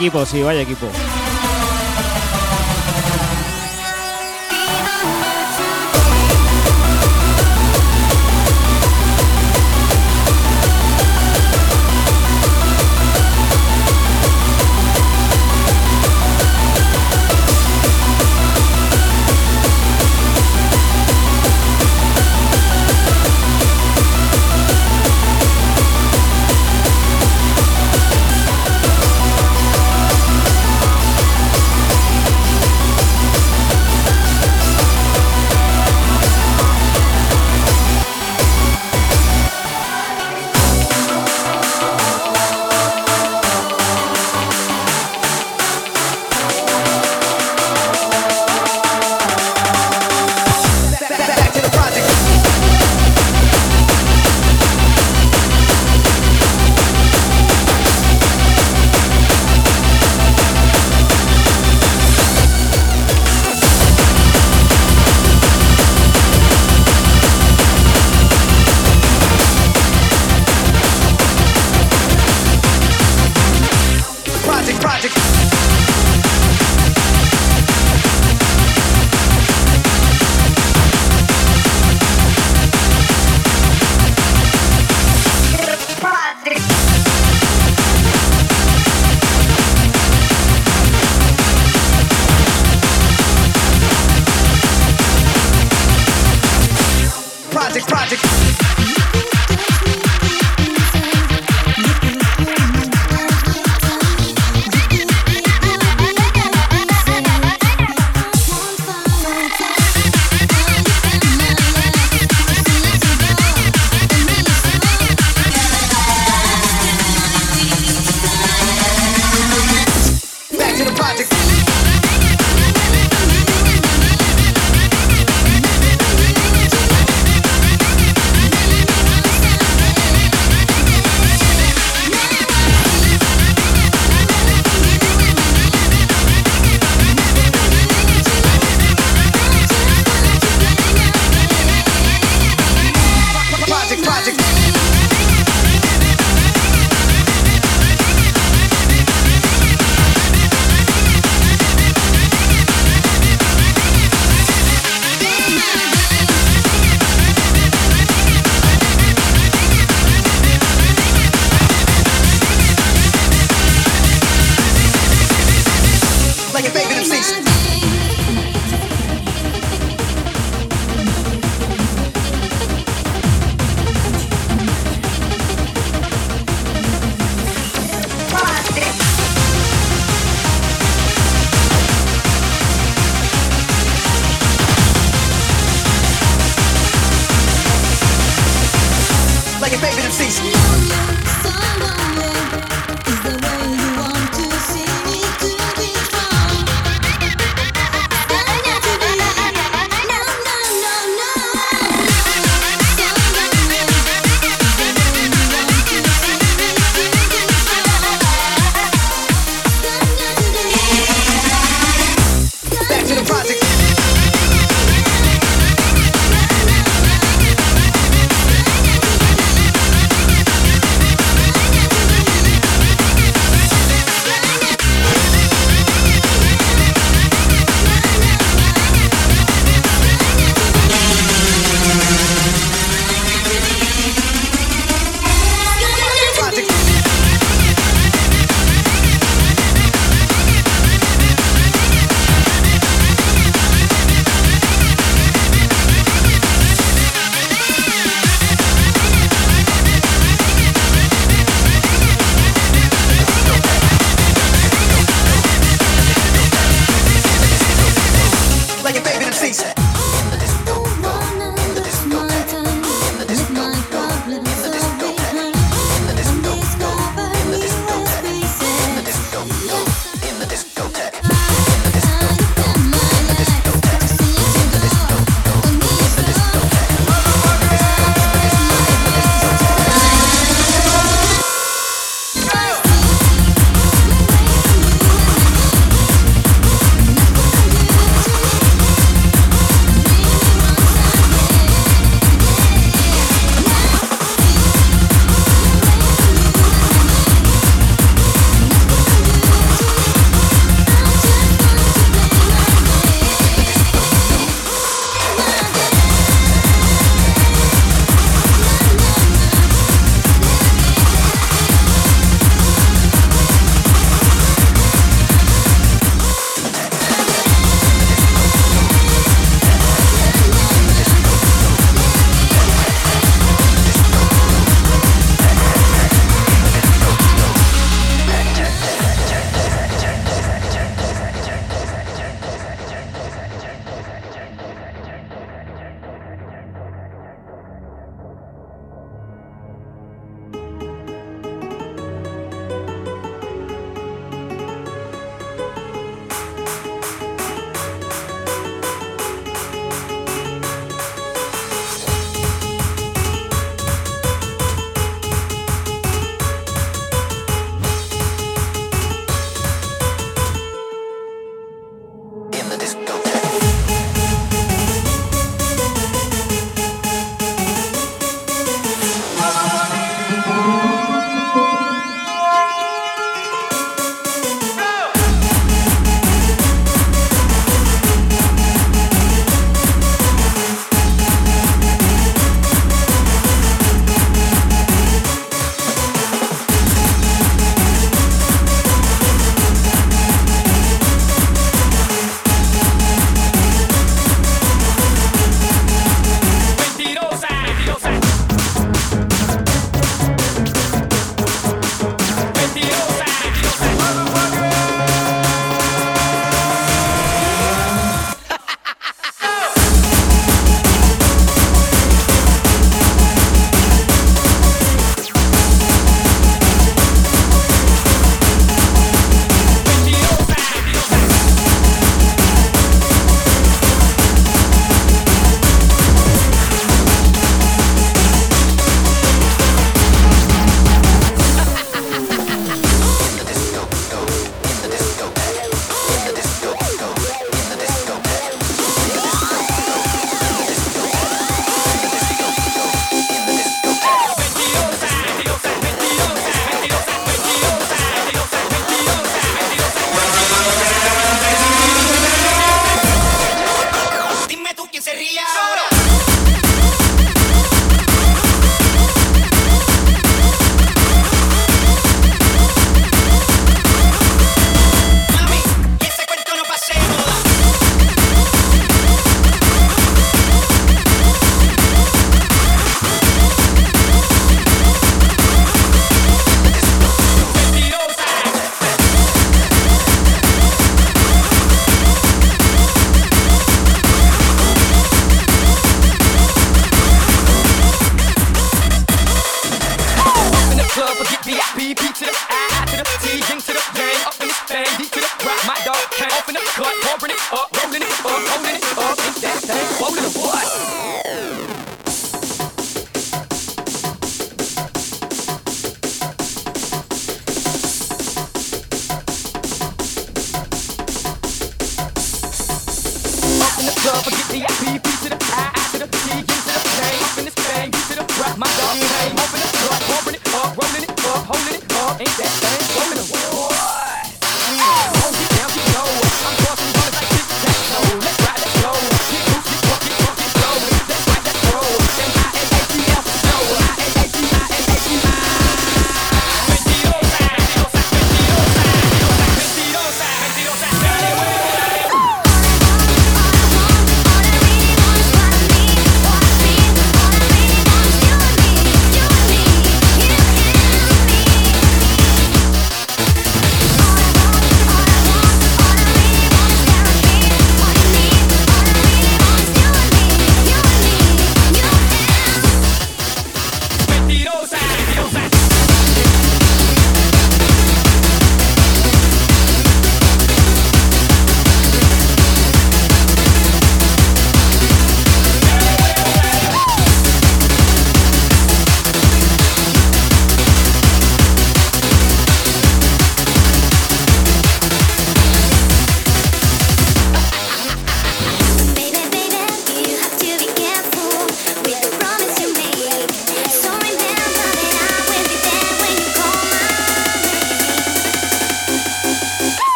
[0.00, 0.90] equipo, sí, vaya equipo.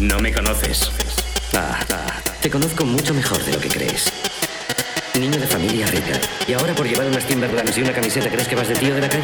[0.00, 0.90] No me conoces.
[1.52, 4.10] Ah, ah, ah, te conozco mucho mejor de lo que crees.
[5.14, 6.18] Niño de familia rica.
[6.48, 9.02] ¿Y ahora por llevar unas Timberlands y una camiseta crees que vas de tío de
[9.02, 9.22] la calle?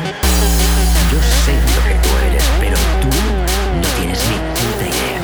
[1.10, 5.20] Yo sé lo que tú eres, pero tú no tienes ni puta idea.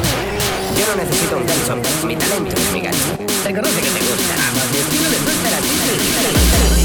[0.78, 1.82] Yo no necesito un Benson.
[2.06, 3.18] Mi talento es mi gancho.
[3.44, 4.34] Reconoce que te gusta.
[4.55, 5.16] Vamos, mi estilo de
[6.78, 6.81] a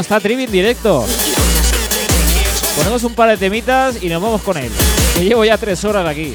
[0.00, 1.04] Está Trivin directo.
[2.76, 4.70] Ponemos un par de temitas y nos vamos con él.
[5.14, 6.34] Que llevo ya tres horas aquí.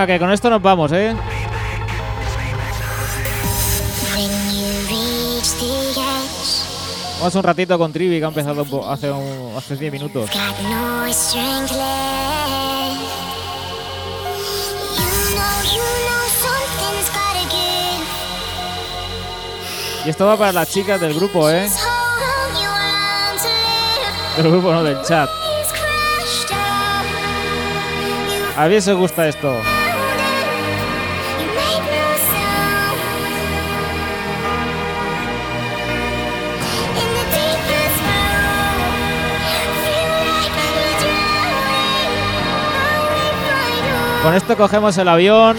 [0.00, 1.14] Venga, que con esto nos vamos, ¿eh?
[7.18, 10.30] Vamos un ratito con Trivi, que ha empezado un po- hace, un- hace 10 minutos.
[20.06, 21.68] Y esto va para las chicas del grupo, ¿eh?
[24.36, 25.28] Del grupo, no del chat.
[28.56, 29.54] A ver si os gusta esto.
[44.22, 45.56] Con esto cogemos el avión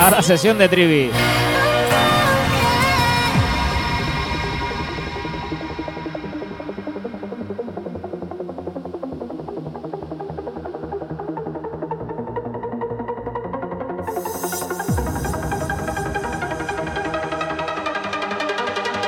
[0.00, 1.10] a la sesión de Trivi.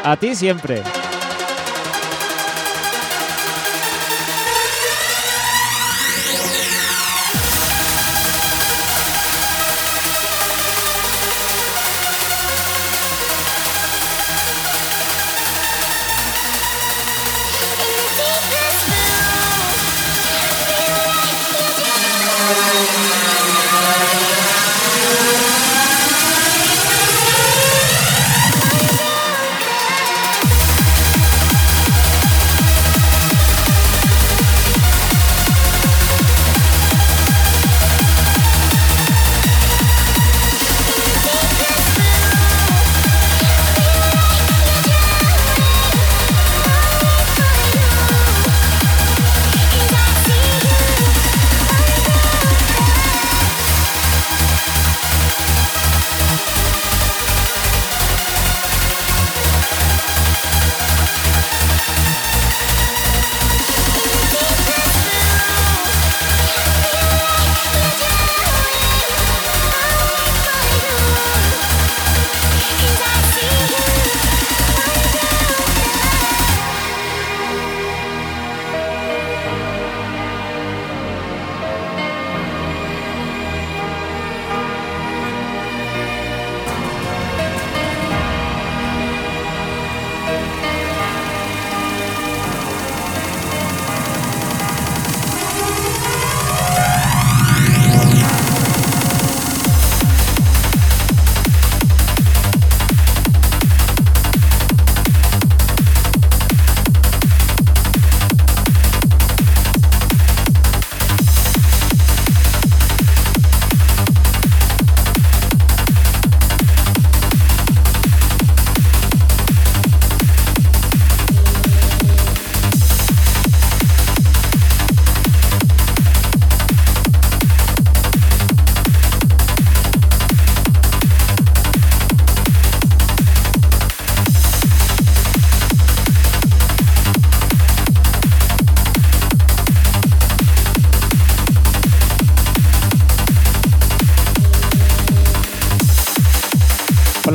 [0.02, 0.82] A ti siempre.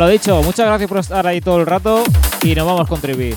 [0.04, 2.04] Lo dicho, muchas gracias por estar ahí todo el rato
[2.42, 3.36] y nos vamos con Trivi.